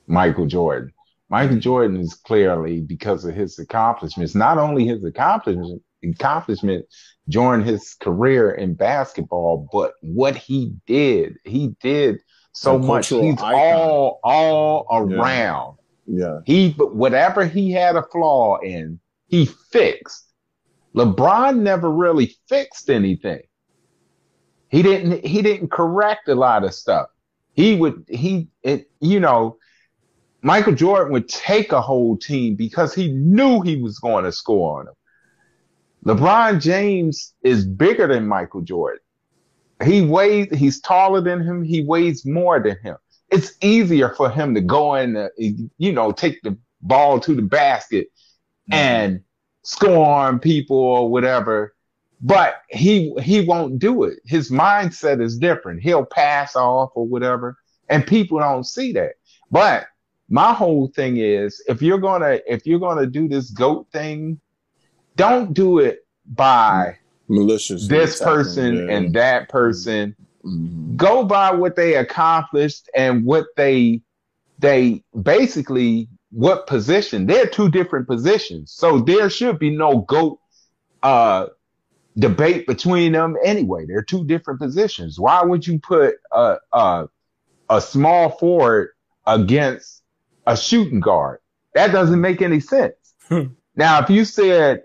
Michael 0.05 0.45
Jordan. 0.45 0.93
Michael 1.27 1.57
Jordan 1.57 1.97
is 1.97 2.13
clearly 2.13 2.81
because 2.81 3.25
of 3.25 3.33
his 3.33 3.57
accomplishments, 3.57 4.35
not 4.35 4.59
only 4.59 4.85
his 4.85 5.03
accomplishment 5.03 5.81
accomplishment 6.03 6.85
during 7.29 7.63
his 7.63 7.95
career 7.95 8.51
in 8.51 8.75
basketball, 8.75 9.67
but 9.71 9.93
what 10.01 10.35
he 10.35 10.75
did. 10.85 11.37
He 11.45 11.75
did 11.81 12.19
so 12.53 12.77
much. 12.77 13.09
He's 13.09 13.35
icon. 13.41 13.53
all 13.53 14.19
all 14.23 15.07
Yeah. 15.09 15.17
around. 15.17 15.77
Yeah. 16.05 16.39
He 16.45 16.73
but 16.73 16.95
whatever 16.95 17.45
he 17.45 17.71
had 17.71 17.95
a 17.95 18.03
flaw 18.03 18.59
in, 18.59 18.99
he 19.27 19.45
fixed. 19.45 20.27
LeBron 20.95 21.59
never 21.59 21.89
really 21.89 22.35
fixed 22.49 22.89
anything. 22.89 23.41
He 24.69 24.81
didn't 24.81 25.25
he 25.25 25.41
didn't 25.41 25.71
correct 25.71 26.27
a 26.27 26.35
lot 26.35 26.63
of 26.63 26.73
stuff. 26.73 27.07
He 27.53 27.75
would 27.75 28.05
he 28.09 28.49
it 28.63 28.89
you 28.99 29.19
know 29.19 29.57
Michael 30.41 30.73
Jordan 30.73 31.13
would 31.13 31.29
take 31.29 31.71
a 31.71 31.81
whole 31.81 32.17
team 32.17 32.55
because 32.55 32.95
he 32.95 33.11
knew 33.11 33.61
he 33.61 33.77
was 33.81 33.99
going 33.99 34.23
to 34.25 34.31
score 34.31 34.79
on 34.79 34.85
them. 34.85 34.95
LeBron 36.05 36.59
James 36.59 37.33
is 37.43 37.65
bigger 37.65 38.07
than 38.07 38.27
Michael 38.27 38.61
Jordan. 38.61 38.99
He 39.83 40.01
weighs 40.01 40.47
he's 40.55 40.79
taller 40.81 41.21
than 41.21 41.41
him, 41.41 41.63
he 41.63 41.83
weighs 41.83 42.25
more 42.25 42.59
than 42.59 42.77
him. 42.83 42.97
It's 43.29 43.53
easier 43.61 44.09
for 44.09 44.29
him 44.29 44.53
to 44.55 44.61
go 44.61 44.95
in 44.95 45.13
the, 45.13 45.69
you 45.77 45.93
know, 45.93 46.11
take 46.11 46.41
the 46.43 46.57
ball 46.81 47.19
to 47.21 47.35
the 47.35 47.41
basket 47.41 48.07
mm-hmm. 48.69 48.73
and 48.73 49.23
score 49.63 50.05
on 50.05 50.39
people 50.39 50.77
or 50.77 51.09
whatever. 51.09 51.73
But 52.21 52.61
he 52.69 53.13
he 53.21 53.41
won't 53.41 53.79
do 53.79 54.03
it. 54.03 54.19
His 54.25 54.51
mindset 54.51 55.21
is 55.21 55.39
different. 55.39 55.81
He'll 55.81 56.05
pass 56.05 56.55
off 56.55 56.91
or 56.93 57.07
whatever, 57.07 57.57
and 57.89 58.05
people 58.05 58.39
don't 58.39 58.65
see 58.65 58.91
that. 58.93 59.13
But 59.49 59.87
my 60.29 60.53
whole 60.53 60.87
thing 60.89 61.17
is, 61.17 61.63
if 61.67 61.81
you're 61.81 61.97
gonna 61.97 62.39
if 62.47 62.67
you're 62.67 62.79
gonna 62.79 63.07
do 63.07 63.27
this 63.27 63.49
goat 63.49 63.87
thing, 63.91 64.39
don't 65.15 65.53
do 65.53 65.79
it 65.79 66.05
by 66.25 66.97
Malicious. 67.31 67.87
this 67.87 68.19
person 68.19 68.89
and 68.89 69.13
that 69.13 69.49
person 69.49 70.15
Mhm. 70.43 70.95
go 70.97 71.23
by 71.23 71.51
what 71.53 71.75
they 71.75 71.95
accomplished 71.95 72.89
and 72.95 73.23
what 73.25 73.45
they 73.55 74.01
they 74.59 75.03
basically 75.23 76.07
what 76.31 76.65
position 76.67 77.25
they're 77.25 77.45
two 77.47 77.69
different 77.69 78.07
positions. 78.07 78.71
So 78.71 78.99
there 78.99 79.29
should 79.29 79.59
be 79.59 79.69
no 79.75 79.99
goat 79.99 80.39
uh 81.03 81.47
debate 82.17 82.67
between 82.67 83.11
them 83.13 83.37
anyway. 83.43 83.85
They're 83.87 84.03
two 84.03 84.25
different 84.25 84.59
positions. 84.59 85.19
Why 85.19 85.43
would 85.43 85.65
you 85.65 85.79
put 85.79 86.15
a 86.31 86.57
a, 86.73 87.07
a 87.69 87.81
small 87.81 88.29
forward 88.31 88.89
against 89.25 90.03
a 90.47 90.57
shooting 90.57 90.99
guard? 90.99 91.39
That 91.75 91.91
doesn't 91.91 92.19
make 92.19 92.41
any 92.41 92.59
sense. 92.59 92.93
Now 93.75 93.99
if 94.03 94.09
you 94.09 94.25
said 94.25 94.83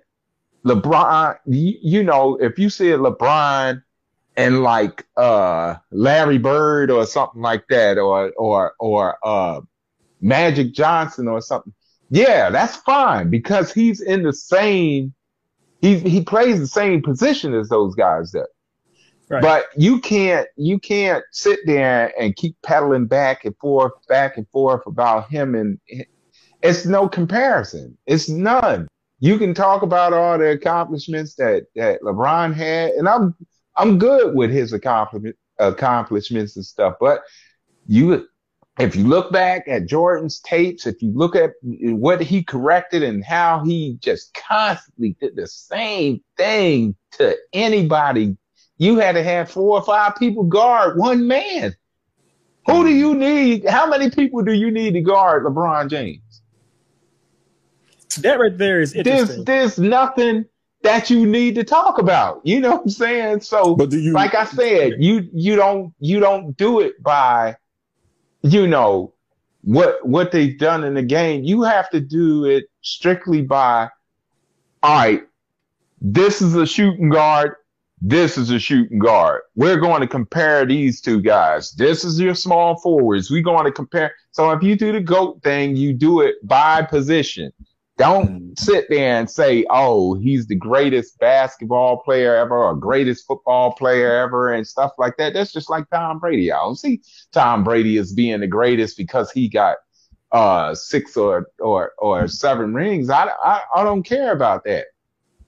lebron 0.66 1.38
you, 1.46 1.78
you 1.80 2.02
know 2.02 2.36
if 2.36 2.58
you 2.58 2.68
said 2.68 2.98
lebron 2.98 3.82
and 4.36 4.62
like 4.62 5.06
uh 5.16 5.76
Larry 5.90 6.38
Bird 6.38 6.90
or 6.90 7.06
something 7.06 7.40
like 7.40 7.66
that 7.68 7.98
or 7.98 8.32
or 8.36 8.74
or 8.78 9.18
uh 9.22 9.60
Magic 10.20 10.72
Johnson 10.72 11.28
or 11.28 11.40
something. 11.40 11.72
Yeah, 12.10 12.50
that's 12.50 12.76
fine 12.76 13.30
because 13.30 13.72
he's 13.72 14.00
in 14.00 14.22
the 14.22 14.32
same 14.32 15.14
he 15.80 15.98
he 15.98 16.22
plays 16.22 16.58
the 16.60 16.66
same 16.66 17.02
position 17.02 17.54
as 17.54 17.68
those 17.68 17.94
guys. 17.94 18.34
Right. 19.28 19.42
But 19.42 19.66
you 19.76 20.00
can't 20.00 20.46
you 20.56 20.78
can't 20.78 21.24
sit 21.32 21.60
there 21.66 22.12
and 22.20 22.36
keep 22.36 22.56
pedaling 22.62 23.06
back 23.06 23.44
and 23.44 23.56
forth, 23.56 23.92
back 24.08 24.36
and 24.36 24.48
forth 24.50 24.86
about 24.86 25.30
him 25.30 25.54
and 25.54 25.80
it's 26.62 26.86
no 26.86 27.08
comparison. 27.08 27.96
It's 28.06 28.28
none. 28.28 28.88
You 29.18 29.38
can 29.38 29.54
talk 29.54 29.82
about 29.82 30.12
all 30.12 30.38
the 30.38 30.50
accomplishments 30.50 31.34
that 31.36 31.66
that 31.74 32.02
LeBron 32.02 32.54
had, 32.54 32.90
and 32.92 33.08
I'm 33.08 33.34
I'm 33.76 33.98
good 33.98 34.34
with 34.34 34.50
his 34.50 34.72
accomplishment, 34.72 35.36
accomplishments 35.58 36.56
and 36.56 36.64
stuff. 36.64 36.94
But 37.00 37.22
you, 37.86 38.28
if 38.78 38.94
you 38.94 39.06
look 39.06 39.32
back 39.32 39.68
at 39.68 39.86
Jordan's 39.86 40.40
tapes, 40.40 40.86
if 40.86 41.00
you 41.00 41.12
look 41.14 41.34
at 41.34 41.52
what 41.62 42.20
he 42.20 42.42
corrected 42.42 43.02
and 43.02 43.24
how 43.24 43.64
he 43.64 43.98
just 44.00 44.34
constantly 44.34 45.16
did 45.20 45.36
the 45.36 45.46
same 45.46 46.22
thing 46.36 46.94
to 47.12 47.36
anybody, 47.52 48.36
you 48.78 48.98
had 48.98 49.12
to 49.12 49.22
have 49.22 49.50
four 49.50 49.78
or 49.78 49.82
five 49.82 50.16
people 50.16 50.44
guard 50.44 50.98
one 50.98 51.26
man. 51.26 51.74
Who 52.66 52.82
do 52.84 52.90
you 52.90 53.14
need? 53.14 53.66
How 53.68 53.88
many 53.88 54.10
people 54.10 54.42
do 54.42 54.52
you 54.52 54.70
need 54.70 54.92
to 54.94 55.00
guard 55.00 55.44
LeBron 55.44 55.88
James? 55.88 56.20
That 58.16 58.38
right 58.38 58.56
there 58.56 58.80
is 58.80 58.92
There's 58.92 59.06
interesting. 59.06 59.44
there's 59.44 59.78
nothing 59.78 60.44
that 60.82 61.10
you 61.10 61.26
need 61.26 61.54
to 61.56 61.64
talk 61.64 61.98
about. 61.98 62.40
You 62.44 62.60
know 62.60 62.72
what 62.72 62.82
I'm 62.82 62.88
saying? 62.90 63.40
So 63.40 63.74
But 63.74 63.90
do 63.90 63.98
you 63.98 64.12
like 64.12 64.34
I 64.34 64.44
said, 64.44 64.94
you 64.98 65.28
you 65.32 65.56
don't 65.56 65.92
you 65.98 66.20
don't 66.20 66.56
do 66.56 66.80
it 66.80 67.02
by 67.02 67.56
you 68.42 68.66
know 68.66 69.14
what 69.62 70.06
what 70.06 70.30
they've 70.32 70.58
done 70.58 70.84
in 70.84 70.94
the 70.94 71.02
game. 71.02 71.44
You 71.44 71.62
have 71.62 71.90
to 71.90 72.00
do 72.00 72.44
it 72.44 72.66
strictly 72.82 73.42
by 73.42 73.88
all 74.82 74.96
right, 74.96 75.22
this 76.00 76.40
is 76.40 76.54
a 76.54 76.66
shooting 76.66 77.08
guard, 77.08 77.56
this 78.00 78.38
is 78.38 78.50
a 78.50 78.58
shooting 78.58 78.98
guard. 78.98 79.42
We're 79.56 79.80
going 79.80 80.02
to 80.02 80.06
compare 80.06 80.64
these 80.64 81.00
two 81.00 81.20
guys. 81.20 81.72
This 81.72 82.04
is 82.04 82.20
your 82.20 82.34
small 82.34 82.78
forwards. 82.78 83.30
We're 83.30 83.42
going 83.42 83.64
to 83.64 83.72
compare. 83.72 84.14
So 84.30 84.50
if 84.52 84.62
you 84.62 84.76
do 84.76 84.92
the 84.92 85.00
GOAT 85.00 85.42
thing, 85.42 85.74
you 85.74 85.92
do 85.92 86.20
it 86.20 86.36
by 86.46 86.82
position. 86.82 87.52
Don't 87.98 88.58
sit 88.58 88.86
there 88.90 89.18
and 89.18 89.30
say, 89.30 89.64
oh, 89.70 90.14
he's 90.14 90.46
the 90.46 90.54
greatest 90.54 91.18
basketball 91.18 91.98
player 92.02 92.36
ever 92.36 92.56
or 92.56 92.74
greatest 92.74 93.26
football 93.26 93.72
player 93.72 94.18
ever 94.18 94.52
and 94.52 94.66
stuff 94.66 94.92
like 94.98 95.16
that. 95.16 95.32
That's 95.32 95.52
just 95.52 95.70
like 95.70 95.88
Tom 95.88 96.18
Brady. 96.18 96.52
I 96.52 96.58
don't 96.58 96.76
see 96.76 97.00
Tom 97.32 97.64
Brady 97.64 97.96
as 97.96 98.12
being 98.12 98.40
the 98.40 98.46
greatest 98.46 98.98
because 98.98 99.30
he 99.30 99.48
got 99.48 99.78
uh 100.32 100.74
six 100.74 101.16
or 101.16 101.46
or 101.58 101.92
or 101.98 102.28
seven 102.28 102.74
rings. 102.74 103.08
I, 103.08 103.28
I 103.42 103.62
I 103.74 103.84
don't 103.84 104.02
care 104.02 104.32
about 104.32 104.64
that. 104.64 104.86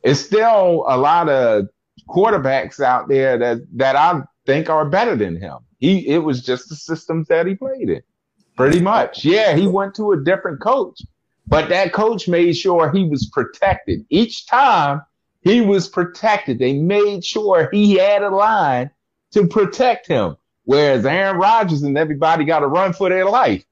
It's 0.02 0.20
still 0.20 0.84
a 0.88 0.96
lot 0.96 1.28
of 1.28 1.66
quarterbacks 2.08 2.80
out 2.80 3.08
there 3.08 3.36
that 3.38 3.58
that 3.76 3.96
I 3.96 4.22
think 4.46 4.70
are 4.70 4.88
better 4.88 5.16
than 5.16 5.36
him. 5.36 5.58
He 5.78 6.08
it 6.08 6.18
was 6.18 6.42
just 6.42 6.68
the 6.68 6.76
systems 6.76 7.28
that 7.28 7.46
he 7.46 7.54
played 7.54 7.90
in. 7.90 8.02
Pretty 8.56 8.80
much. 8.80 9.24
Yeah, 9.24 9.54
he 9.54 9.66
went 9.66 9.94
to 9.96 10.12
a 10.12 10.24
different 10.24 10.60
coach, 10.60 11.00
but 11.48 11.68
that 11.70 11.92
coach 11.92 12.28
made 12.28 12.56
sure 12.56 12.90
he 12.90 13.04
was 13.04 13.26
protected. 13.26 14.04
Each 14.10 14.46
time 14.46 15.02
he 15.40 15.60
was 15.60 15.88
protected. 15.88 16.58
They 16.58 16.74
made 16.74 17.24
sure 17.24 17.68
he 17.72 17.94
had 17.94 18.22
a 18.22 18.28
line 18.28 18.90
to 19.32 19.46
protect 19.46 20.06
him. 20.06 20.36
Whereas 20.64 21.06
Aaron 21.06 21.38
Rodgers 21.38 21.82
and 21.82 21.96
everybody 21.96 22.44
got 22.44 22.60
to 22.60 22.66
run 22.66 22.92
for 22.92 23.08
their 23.08 23.24
life. 23.24 23.64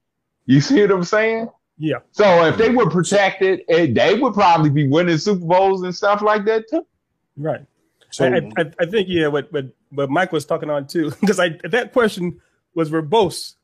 You 0.46 0.62
see 0.62 0.80
what 0.80 0.92
I'm 0.92 1.04
saying? 1.04 1.50
Yeah. 1.76 1.98
So 2.12 2.46
if 2.46 2.56
they 2.56 2.70
were 2.70 2.88
protected, 2.88 3.60
eh, 3.68 3.88
they 3.92 4.14
would 4.14 4.32
probably 4.32 4.70
be 4.70 4.88
winning 4.88 5.18
Super 5.18 5.44
Bowls 5.44 5.82
and 5.82 5.94
stuff 5.94 6.22
like 6.22 6.46
that 6.46 6.70
too. 6.70 6.86
Right. 7.36 7.60
So 8.10 8.24
I, 8.24 8.38
I, 8.56 8.72
I 8.80 8.86
think 8.86 9.08
yeah, 9.10 9.26
what 9.26 9.52
what 9.52 9.66
what 9.90 10.08
Mike 10.08 10.32
was 10.32 10.46
talking 10.46 10.70
on 10.70 10.86
too, 10.86 11.10
because 11.20 11.38
I 11.38 11.50
that 11.64 11.92
question 11.92 12.40
was 12.74 12.90
verbose, 12.90 13.56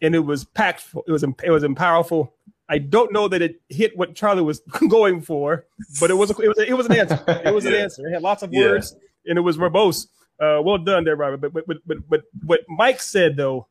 and 0.00 0.14
it 0.14 0.20
was 0.20 0.44
packed. 0.44 0.84
It 1.06 1.10
was 1.10 1.24
it 1.24 1.50
was 1.50 1.66
powerful. 1.74 2.34
I 2.68 2.78
don't 2.78 3.12
know 3.12 3.28
that 3.28 3.40
it 3.40 3.60
hit 3.68 3.96
what 3.96 4.14
Charlie 4.14 4.42
was 4.42 4.60
going 4.88 5.20
for, 5.22 5.64
but 6.00 6.10
it 6.10 6.14
was 6.14 6.30
a, 6.30 6.38
it 6.42 6.48
was 6.48 6.58
a, 6.58 6.68
it 6.68 6.74
was 6.76 6.86
an 6.86 6.92
answer. 6.92 7.22
It 7.44 7.54
was 7.54 7.64
an 7.64 7.74
answer. 7.84 8.06
It 8.06 8.12
had 8.12 8.22
lots 8.22 8.42
of 8.42 8.52
Yeah. 8.52 8.66
words, 8.66 8.94
and 9.26 9.38
it 9.38 9.40
was 9.42 9.56
verbose. 9.56 10.08
Uh, 10.40 10.60
well 10.62 10.78
done 10.78 11.04
there, 11.04 11.16
Robert. 11.16 11.38
But, 11.40 11.52
but 11.52 11.66
but 11.66 11.78
but 11.86 11.98
but 12.08 12.22
what 12.44 12.60
Mike 12.68 13.00
said 13.00 13.36
though, 13.36 13.66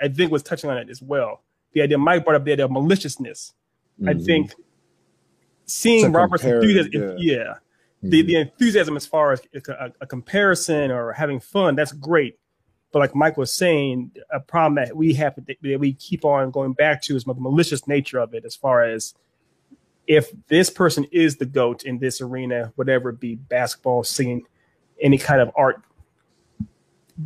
I 0.00 0.08
think 0.08 0.30
was 0.30 0.42
touching 0.42 0.70
on 0.70 0.76
it 0.78 0.88
as 0.90 1.00
well. 1.02 1.42
The 1.72 1.82
idea 1.82 1.98
Mike 1.98 2.24
brought 2.24 2.36
up 2.36 2.44
the 2.44 2.52
idea 2.52 2.66
of 2.66 2.70
maliciousness. 2.70 3.54
I 4.06 4.12
Mhm. 4.14 4.24
think 4.24 4.54
seeing 5.66 6.12
Robert's 6.12 6.44
enthusiasm, 6.44 6.90
yeah. 6.92 7.14
yeah, 7.18 7.54
the, 8.02 8.22
Mhm. 8.22 8.26
the 8.26 8.36
enthusiasm 8.36 8.96
as 8.96 9.06
far 9.06 9.32
as 9.32 9.42
a, 9.68 9.92
a 10.00 10.06
comparison 10.06 10.90
or 10.90 11.12
having 11.12 11.40
fun, 11.40 11.74
that's 11.76 11.92
great. 11.92 12.38
But 12.92 12.98
like 12.98 13.14
Mike 13.14 13.38
was 13.38 13.52
saying, 13.52 14.12
a 14.30 14.38
problem 14.38 14.74
that 14.84 14.94
we 14.94 15.14
have 15.14 15.34
that 15.36 15.56
we 15.80 15.94
keep 15.94 16.24
on 16.24 16.50
going 16.50 16.74
back 16.74 17.00
to 17.02 17.16
is 17.16 17.24
the 17.24 17.34
malicious 17.34 17.88
nature 17.88 18.18
of 18.18 18.34
it. 18.34 18.44
As 18.44 18.54
far 18.54 18.84
as 18.84 19.14
if 20.06 20.30
this 20.48 20.68
person 20.68 21.04
is 21.10 21.36
the 21.36 21.46
goat 21.46 21.84
in 21.84 21.98
this 21.98 22.20
arena, 22.20 22.72
whatever 22.76 23.08
it 23.10 23.18
be, 23.20 23.36
basketball, 23.36 24.04
singing, 24.04 24.42
any 25.00 25.16
kind 25.16 25.40
of 25.40 25.50
art, 25.56 25.82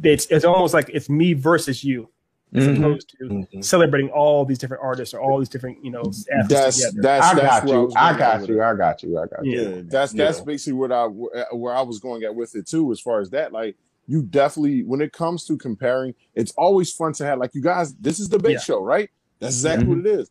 it's 0.03 0.27
it's 0.27 0.45
almost 0.45 0.73
like 0.73 0.89
it's 0.93 1.09
me 1.09 1.33
versus 1.33 1.83
you, 1.83 2.09
as 2.55 2.67
Mhm. 2.69 2.79
opposed 2.79 3.09
to 3.19 3.25
Mhm. 3.29 3.65
celebrating 3.65 4.11
all 4.11 4.45
these 4.45 4.59
different 4.59 4.83
artists 4.85 5.15
or 5.15 5.21
all 5.21 5.39
these 5.41 5.49
different 5.49 5.85
you 5.85 5.91
know 5.91 6.13
That's 6.49 6.77
together. 6.77 7.03
that's 7.03 7.27
I 7.27 7.35
that's 7.35 7.61
got 7.61 7.65
where 7.65 7.79
I 7.79 7.81
you. 7.81 7.93
I 7.97 8.19
got 8.19 8.49
you. 8.49 8.63
I 8.63 8.75
got 8.77 9.03
you. 9.03 9.19
I 9.19 9.27
got 9.27 9.45
you. 9.45 9.53
Yeah. 9.53 9.69
Yeah, 9.77 9.83
that's 9.87 10.13
that's 10.13 10.39
Yeah. 10.39 10.45
basically 10.45 10.75
what 10.75 10.93
I 10.93 11.07
where 11.07 11.75
I 11.75 11.83
was 11.83 11.99
going 11.99 12.23
at 12.23 12.35
with 12.37 12.55
it 12.55 12.67
too. 12.69 12.93
As 12.93 13.01
far 13.01 13.21
as 13.21 13.31
that, 13.31 13.53
like 13.53 13.77
you 14.07 14.23
definitely 14.23 14.83
when 14.83 15.01
it 15.01 15.12
comes 15.12 15.45
to 15.47 15.57
comparing, 15.57 16.14
it's 16.35 16.53
always 16.53 16.92
fun 16.92 17.12
to 17.14 17.25
have 17.25 17.38
like 17.38 17.55
you 17.55 17.62
guys. 17.62 17.95
This 17.95 18.21
is 18.21 18.29
the 18.29 18.38
big 18.38 18.55
Yeah. 18.55 18.61
show, 18.61 18.83
right? 18.83 19.11
That's 19.38 19.55
exactly 19.57 19.87
mm-hmm. 19.87 20.03
what 20.03 20.07
it 20.07 20.21
is. 20.21 20.31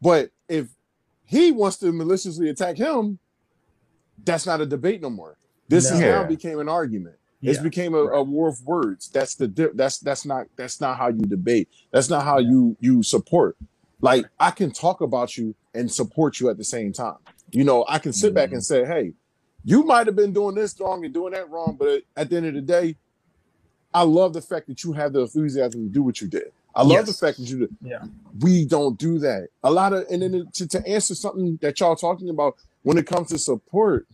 But 0.00 0.30
if 0.48 0.68
he 1.24 1.52
wants 1.52 1.78
to 1.78 1.92
maliciously 1.92 2.48
attack 2.48 2.76
him, 2.76 3.18
that's 4.24 4.46
not 4.46 4.60
a 4.60 4.66
debate 4.66 5.02
no 5.02 5.10
more. 5.10 5.36
This 5.68 5.90
No. 5.90 5.96
is 5.96 6.00
now 6.00 6.24
became 6.24 6.58
an 6.58 6.68
argument. 6.68 7.16
It's 7.42 7.58
became 7.58 7.94
a, 7.94 8.04
a 8.04 8.22
war 8.22 8.48
of 8.48 8.64
words. 8.66 9.08
That's 9.08 9.34
the 9.34 9.48
di- 9.48 9.70
that's 9.74 9.98
that's 9.98 10.26
not 10.26 10.46
that's 10.56 10.80
not 10.80 10.98
how 10.98 11.08
you 11.08 11.22
debate. 11.22 11.68
That's 11.90 12.10
not 12.10 12.24
how 12.24 12.38
you 12.38 12.76
you 12.80 13.02
support. 13.02 13.56
Like 14.00 14.26
I 14.38 14.50
can 14.50 14.70
talk 14.70 15.00
about 15.00 15.36
you 15.36 15.54
and 15.74 15.90
support 15.90 16.38
you 16.40 16.50
at 16.50 16.58
the 16.58 16.64
same 16.64 16.92
time. 16.92 17.16
You 17.50 17.64
know, 17.64 17.84
I 17.88 17.98
can 17.98 18.12
sit 18.12 18.34
back 18.34 18.48
mm-hmm. 18.48 18.56
and 18.56 18.64
say, 18.64 18.84
"Hey, 18.84 19.14
you 19.64 19.82
might 19.82 20.06
have 20.06 20.16
been 20.16 20.32
doing 20.32 20.54
this 20.54 20.78
wrong 20.80 21.04
and 21.04 21.12
doing 21.12 21.32
that 21.32 21.48
wrong, 21.50 21.76
but 21.78 22.02
at 22.16 22.30
the 22.30 22.36
end 22.36 22.46
of 22.46 22.54
the 22.54 22.60
day, 22.60 22.96
I 23.92 24.02
love 24.02 24.32
the 24.32 24.40
fact 24.40 24.68
that 24.68 24.84
you 24.84 24.92
have 24.92 25.12
the 25.12 25.22
enthusiasm 25.22 25.88
to 25.88 25.92
do 25.92 26.02
what 26.02 26.20
you 26.20 26.28
did. 26.28 26.52
I 26.74 26.82
love 26.84 27.06
the 27.06 27.12
fact 27.12 27.38
that 27.38 27.48
you 27.48 27.58
did. 27.60 27.76
Yeah. 27.82 28.04
We 28.38 28.64
don't 28.64 28.96
do 28.96 29.18
that. 29.18 29.48
A 29.64 29.70
lot 29.70 29.92
of 29.92 30.06
and 30.08 30.22
then 30.22 30.46
to, 30.54 30.68
to 30.68 30.86
answer 30.86 31.14
something 31.14 31.58
that 31.62 31.80
y'all 31.80 31.96
talking 31.96 32.30
about 32.30 32.56
when 32.82 32.96
it 32.96 33.06
comes 33.06 33.28
to 33.30 33.38
support, 33.38 34.06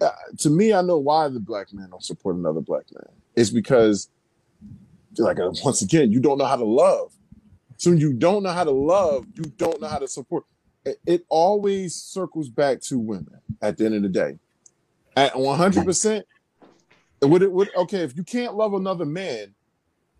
uh, 0.00 0.10
to 0.38 0.50
me, 0.50 0.72
I 0.72 0.80
know 0.80 0.98
why 0.98 1.28
the 1.28 1.40
black 1.40 1.72
man 1.72 1.90
don't 1.90 2.02
support 2.02 2.36
another 2.36 2.60
black 2.60 2.84
man. 2.92 3.06
It's 3.36 3.50
because, 3.50 4.08
like 5.18 5.38
uh, 5.38 5.52
once 5.62 5.82
again, 5.82 6.10
you 6.10 6.20
don't 6.20 6.38
know 6.38 6.46
how 6.46 6.56
to 6.56 6.64
love. 6.64 7.12
So 7.76 7.90
when 7.90 8.00
you 8.00 8.14
don't 8.14 8.42
know 8.42 8.52
how 8.52 8.64
to 8.64 8.70
love, 8.70 9.26
you 9.34 9.44
don't 9.44 9.80
know 9.80 9.88
how 9.88 9.98
to 9.98 10.08
support. 10.08 10.44
It, 11.06 11.24
always 11.30 11.94
circles 11.94 12.48
back 12.50 12.80
to 12.82 12.98
women 12.98 13.40
at 13.62 13.78
the 13.78 13.86
end 13.86 13.94
of 13.94 14.02
the 14.02 14.08
day. 14.08 14.38
At 15.16 15.38
one 15.38 15.56
hundred 15.56 15.84
percent, 15.84 16.26
would 17.22 17.42
it 17.42 17.50
would 17.52 17.74
okay 17.74 18.00
if 18.00 18.16
you 18.16 18.24
can't 18.24 18.54
love 18.54 18.74
another 18.74 19.06
man, 19.06 19.54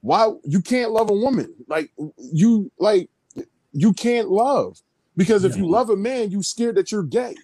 why 0.00 0.32
you 0.44 0.60
can't 0.62 0.92
love 0.92 1.10
a 1.10 1.14
woman? 1.14 1.54
Like 1.68 1.92
you 2.16 2.70
like 2.78 3.10
you 3.72 3.92
can't 3.92 4.30
love 4.30 4.80
because 5.16 5.44
if 5.44 5.56
you 5.56 5.68
love 5.68 5.90
a 5.90 5.96
man, 5.96 6.30
you 6.30 6.42
scared 6.42 6.76
that 6.76 6.92
you're 6.92 7.02
gay. 7.02 7.34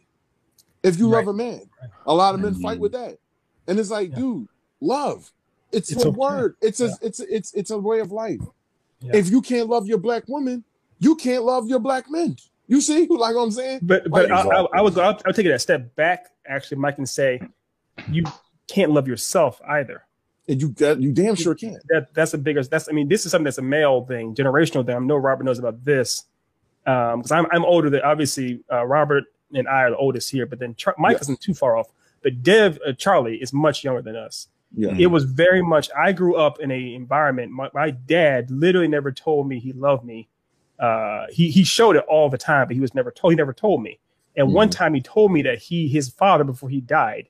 If 0.83 0.98
you 0.98 1.09
love 1.09 1.26
a 1.28 1.33
man, 1.35 1.62
a 2.06 2.14
lot 2.14 2.35
of 2.35 2.40
men 2.40 2.54
fight 2.54 2.78
Mhm. 2.78 2.80
with 2.80 2.92
that, 2.92 3.18
and 3.66 3.78
it's 3.78 3.90
like, 3.90 4.11
Yeah. 4.11 4.16
dude, 4.16 4.48
love. 4.80 5.30
It's, 5.72 5.92
It's 5.92 6.02
a 6.04 6.09
okay. 6.09 6.16
word. 6.16 6.56
It's 6.62 6.80
a 6.80 6.87
Yeah. 6.87 6.94
it's 7.02 7.20
a, 7.20 7.35
it's 7.37 7.52
it's 7.52 7.70
a 7.70 7.78
way 7.78 8.00
of 8.00 8.11
life. 8.12 8.40
Yeah. 9.00 9.16
If 9.16 9.30
you 9.30 9.42
can't 9.42 9.68
love 9.68 9.87
your 9.87 9.98
black 9.98 10.26
woman, 10.28 10.64
you 11.00 11.16
can't 11.16 11.44
love 11.44 11.68
your 11.68 11.80
black 11.80 12.11
men. 12.11 12.37
You 12.70 12.80
see, 12.80 13.06
like 13.11 13.35
what 13.35 13.42
I'm 13.42 13.50
saying? 13.50 13.80
But 13.83 14.09
but 14.11 14.30
I, 14.30 14.37
I, 14.37 14.40
Exactly. 14.40 14.68
I 14.74 14.80
would 14.80 14.94
go. 14.94 15.00
I'll, 15.02 15.20
I'll 15.26 15.33
take 15.33 15.44
it 15.46 15.50
a 15.50 15.59
step 15.59 15.94
back. 15.96 16.26
Actually, 16.46 16.78
Mike 16.78 16.96
and 16.98 17.09
say 17.09 17.40
you 18.11 18.24
can't 18.68 18.92
love 18.92 19.06
yourself 19.09 19.61
either. 19.68 20.04
And 20.48 20.61
you 20.62 20.74
you 20.98 21.12
damn 21.12 21.35
sure 21.35 21.54
can. 21.54 21.78
That 21.88 22.14
that's 22.14 22.30
the 22.33 22.38
biggest. 22.38 22.70
That's 22.70 22.88
I 22.88 22.92
mean, 22.92 23.09
this 23.09 23.26
is 23.26 23.33
something 23.33 23.44
that's 23.44 23.59
a 23.59 23.62
male 23.62 24.04
thing, 24.06 24.35
generational 24.35 24.87
thing. 24.87 24.96
I 24.96 24.98
know 25.00 25.16
Robert 25.16 25.44
knows 25.44 25.59
about 25.59 25.85
this 25.85 26.24
because 26.85 27.30
I'm 27.33 27.46
I'm 27.52 27.64
older 27.64 27.90
than 27.90 28.02
obviously 28.02 28.61
uh, 28.72 28.87
Robert 28.87 29.24
and 29.52 29.66
I 29.68 29.83
are 29.83 29.90
the 29.90 29.96
oldest 29.96 30.30
here, 30.30 30.46
but 30.46 30.61
then 30.61 30.74
Char- 30.76 30.94
Mike 30.96 31.14
Yes. 31.14 31.22
isn't 31.22 31.40
too 31.40 31.54
far 31.54 31.76
off. 31.76 31.88
But 32.22 32.42
Dev 32.42 32.78
uh, 32.87 32.92
Charlie 32.92 33.37
is 33.37 33.52
much 33.52 33.83
younger 33.85 34.02
than 34.02 34.14
us. 34.16 34.48
Yeah. 34.76 34.94
It 34.96 35.06
was 35.06 35.24
very 35.24 35.62
much. 35.62 35.90
I 35.98 36.12
grew 36.12 36.37
up 36.37 36.61
in 36.61 36.70
a 36.70 36.94
environment. 36.94 37.50
My, 37.50 37.68
my 37.74 37.90
dad 37.90 38.50
literally 38.50 38.87
never 38.88 39.11
told 39.11 39.48
me 39.48 39.59
he 39.59 39.72
loved 39.72 40.04
me. 40.04 40.28
Uh, 40.80 41.26
he 41.30 41.50
he 41.50 41.62
showed 41.62 41.96
it 41.96 42.04
all 42.08 42.30
the 42.30 42.38
time, 42.38 42.66
but 42.66 42.74
he 42.74 42.80
was 42.80 42.94
never 42.94 43.10
told. 43.10 43.32
He 43.32 43.36
never 43.36 43.52
told 43.52 43.82
me. 43.82 43.98
And 44.36 44.54
one 44.54 44.70
time 44.70 44.94
he 44.94 45.00
told 45.00 45.30
me 45.30 45.42
that 45.42 45.58
he 45.58 45.88
his 45.88 46.08
father 46.08 46.44
before 46.44 46.70
he 46.70 46.80
died 46.80 47.28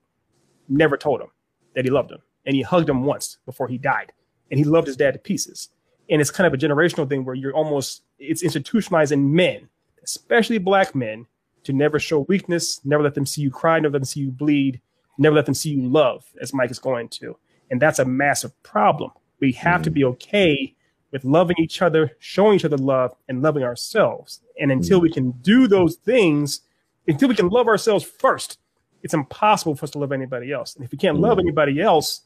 never 0.68 0.96
told 0.96 1.20
him 1.20 1.30
that 1.74 1.84
he 1.84 1.90
loved 1.90 2.12
him, 2.12 2.20
and 2.46 2.54
he 2.54 2.62
hugged 2.62 2.88
him 2.88 3.02
once 3.04 3.38
before 3.44 3.66
he 3.66 3.76
died, 3.76 4.12
and 4.50 4.58
he 4.58 4.64
loved 4.64 4.86
his 4.86 4.96
dad 4.96 5.12
to 5.12 5.18
pieces. 5.18 5.68
And 6.08 6.20
it's 6.20 6.30
kind 6.30 6.46
of 6.46 6.54
a 6.54 6.56
generational 6.56 7.08
thing 7.08 7.24
where 7.24 7.34
you're 7.34 7.54
almost 7.54 8.02
it's 8.18 8.42
institutionalized 8.42 9.12
in 9.12 9.34
men, 9.34 9.68
especially 10.04 10.58
black 10.58 10.94
men, 10.94 11.26
to 11.64 11.72
never 11.72 11.98
show 11.98 12.20
weakness, 12.20 12.80
never 12.84 13.02
let 13.02 13.14
them 13.14 13.26
see 13.26 13.42
you 13.42 13.50
cry, 13.50 13.80
never 13.80 13.94
let 13.94 14.00
them 14.00 14.04
see 14.04 14.20
you 14.20 14.30
bleed, 14.30 14.80
never 15.18 15.34
let 15.34 15.46
them 15.46 15.54
see 15.54 15.70
you 15.70 15.88
love, 15.88 16.24
as 16.40 16.54
Mike 16.54 16.70
is 16.70 16.78
going 16.78 17.08
to. 17.08 17.36
And 17.70 17.82
that's 17.82 17.98
a 17.98 18.04
massive 18.04 18.60
problem. 18.62 19.10
We 19.40 19.52
have 19.52 19.82
to 19.82 19.90
be 19.90 20.04
okay 20.04 20.74
with 21.12 21.24
loving 21.24 21.56
each 21.58 21.82
other, 21.82 22.16
showing 22.18 22.56
each 22.56 22.64
other 22.64 22.76
love, 22.76 23.14
and 23.28 23.42
loving 23.42 23.62
ourselves. 23.62 24.40
And 24.60 24.70
until 24.70 25.00
we 25.00 25.10
can 25.10 25.32
do 25.42 25.66
those 25.66 25.96
things, 25.96 26.60
until 27.08 27.28
we 27.28 27.34
can 27.34 27.48
love 27.48 27.66
ourselves 27.66 28.04
first, 28.04 28.58
it's 29.02 29.14
impossible 29.14 29.74
for 29.74 29.84
us 29.84 29.90
to 29.92 29.98
love 29.98 30.12
anybody 30.12 30.52
else. 30.52 30.76
And 30.76 30.84
if 30.84 30.92
we 30.92 30.98
can't 30.98 31.18
love 31.18 31.38
mm. 31.38 31.42
anybody 31.42 31.80
else, 31.80 32.22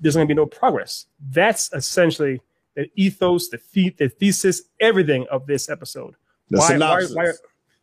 there's 0.00 0.14
going 0.14 0.26
to 0.26 0.34
be 0.34 0.36
no 0.36 0.46
progress. 0.46 1.06
That's 1.30 1.72
essentially 1.72 2.40
the 2.74 2.90
ethos, 2.96 3.48
the, 3.48 3.60
the, 3.72 3.90
the 3.98 4.08
thesis, 4.08 4.62
everything 4.80 5.26
of 5.30 5.46
this 5.46 5.68
episode. 5.68 6.14
The 6.48 6.60
synopsis. 6.60 7.14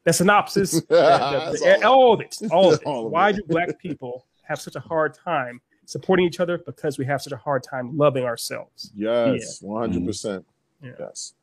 the 0.04 0.13
synopsis, 0.13 0.71
the- 0.82 0.86
the- 0.88 1.60
the- 1.60 1.86
all. 1.86 1.93
all 1.93 2.13
of 2.13 2.21
it, 2.21 2.38
all 2.52 2.73
of 2.73 2.82
it. 2.82 2.84
All 2.86 3.06
of 3.06 3.12
Why 3.12 3.30
it. 3.30 3.38
do 3.38 3.43
black 3.47 3.80
people 3.80 4.26
have 4.43 4.60
such 4.60 4.76
a 4.76 4.80
hard 4.80 5.13
time 5.13 5.62
supporting 5.88 6.26
each 6.28 6.39
other? 6.39 6.60
Because 6.60 7.00
we 7.00 7.06
have 7.06 7.21
such 7.21 7.34
a 7.34 7.38
hard 7.38 7.63
time 7.63 7.97
loving 7.97 8.23
ourselves. 8.26 8.91
Yes, 8.93 9.62
one 9.62 9.82
hundred 9.89 10.06
percent. 10.06 10.45
Yes. 10.84 11.34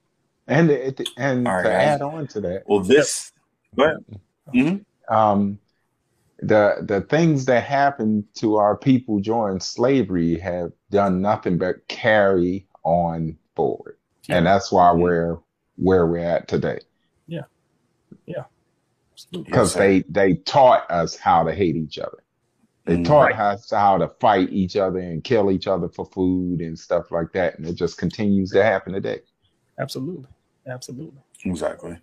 And 0.47 0.71
it, 0.71 1.01
and 1.17 1.49
All 1.49 1.55
right, 1.57 1.63
to 1.65 1.69
guys. 1.71 1.87
add 1.89 2.03
on 2.03 2.27
to 2.29 2.41
that, 2.43 2.63
Well, 2.67 2.81
this. 2.81 3.33
Go 3.77 3.85
ahead. 3.85 4.21
Mhm. 4.55 4.85
um, 5.09 5.59
the 6.41 6.77
the 6.83 7.01
things 7.03 7.47
that 7.47 7.65
happened 7.65 8.25
to 8.35 8.57
our 8.57 8.77
people 8.77 9.19
during 9.21 9.59
slavery 9.61 10.39
have 10.39 10.73
done 10.91 11.23
nothing 11.23 11.57
but 11.59 11.87
carry 11.89 12.67
on 12.83 13.39
forward, 13.57 13.97
and 14.29 14.45
that's 14.47 14.71
why 14.71 14.93
we're 14.93 15.39
where 15.77 16.07
we're 16.07 16.19
at 16.19 16.47
today 16.47 16.79
Yeah, 17.27 17.43
yeah, 18.27 18.45
because 19.33 19.75
Yes, 19.75 19.75
they 19.75 20.03
they 20.11 20.35
taught 20.35 20.89
us 20.91 21.17
how 21.17 21.43
to 21.45 21.55
hate 21.55 21.77
each 21.77 21.99
other. 21.99 22.23
They 22.87 22.97
Mhm. 22.99 23.05
taught 23.07 23.31
Right. 23.33 23.39
us 23.39 23.71
how 23.71 23.97
to 23.99 24.09
fight 24.21 24.51
each 24.53 24.77
other 24.77 24.99
and 24.99 25.25
kill 25.25 25.51
each 25.51 25.67
other 25.67 25.89
for 25.89 26.05
food 26.05 26.61
and 26.61 26.79
stuff 26.79 27.11
like 27.11 27.33
that, 27.33 27.59
and 27.59 27.67
it 27.67 27.75
just 27.75 27.97
continues 27.99 28.51
to 28.51 28.63
happen 28.63 28.93
today. 28.93 29.21
Absolutely, 29.79 30.27
absolutely. 30.67 31.19
Exactly. 31.45 31.99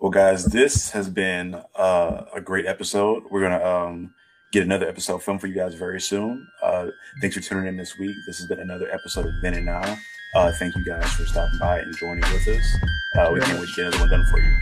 Well, 0.00 0.10
guys, 0.10 0.46
this 0.46 0.90
has 0.90 1.08
been 1.08 1.54
uh, 1.76 2.24
a 2.34 2.40
great 2.40 2.66
episode. 2.66 3.24
We're 3.30 3.42
gonna 3.42 3.64
um, 3.64 4.14
get 4.52 4.64
another 4.64 4.88
episode 4.88 5.22
filmed 5.22 5.40
for 5.40 5.46
you 5.46 5.54
guys 5.54 5.74
very 5.74 6.00
soon. 6.00 6.46
Uh, 6.62 6.88
thanks 7.20 7.36
for 7.36 7.42
tuning 7.42 7.66
in 7.68 7.76
this 7.76 7.96
week. 7.98 8.16
This 8.26 8.38
has 8.38 8.46
been 8.48 8.58
another 8.60 8.90
episode 8.92 9.26
of 9.26 9.32
Then 9.42 9.54
and 9.54 9.66
Now. 9.66 9.96
Uh, 10.34 10.50
thank 10.58 10.74
you 10.74 10.84
guys 10.84 11.04
for 11.12 11.24
stopping 11.26 11.58
by 11.58 11.78
and 11.80 11.94
joining 11.96 12.20
with 12.32 12.48
us. 12.48 12.76
Uh, 13.16 13.30
we 13.32 13.40
can't 13.40 13.60
wait 13.60 13.68
to 13.68 13.74
get 13.76 13.86
another 13.86 14.00
one 14.00 14.10
done 14.10 14.26
for 14.26 14.40
you. 14.40 14.56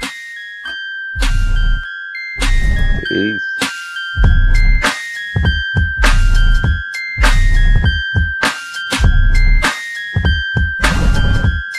Peace. 3.09 3.48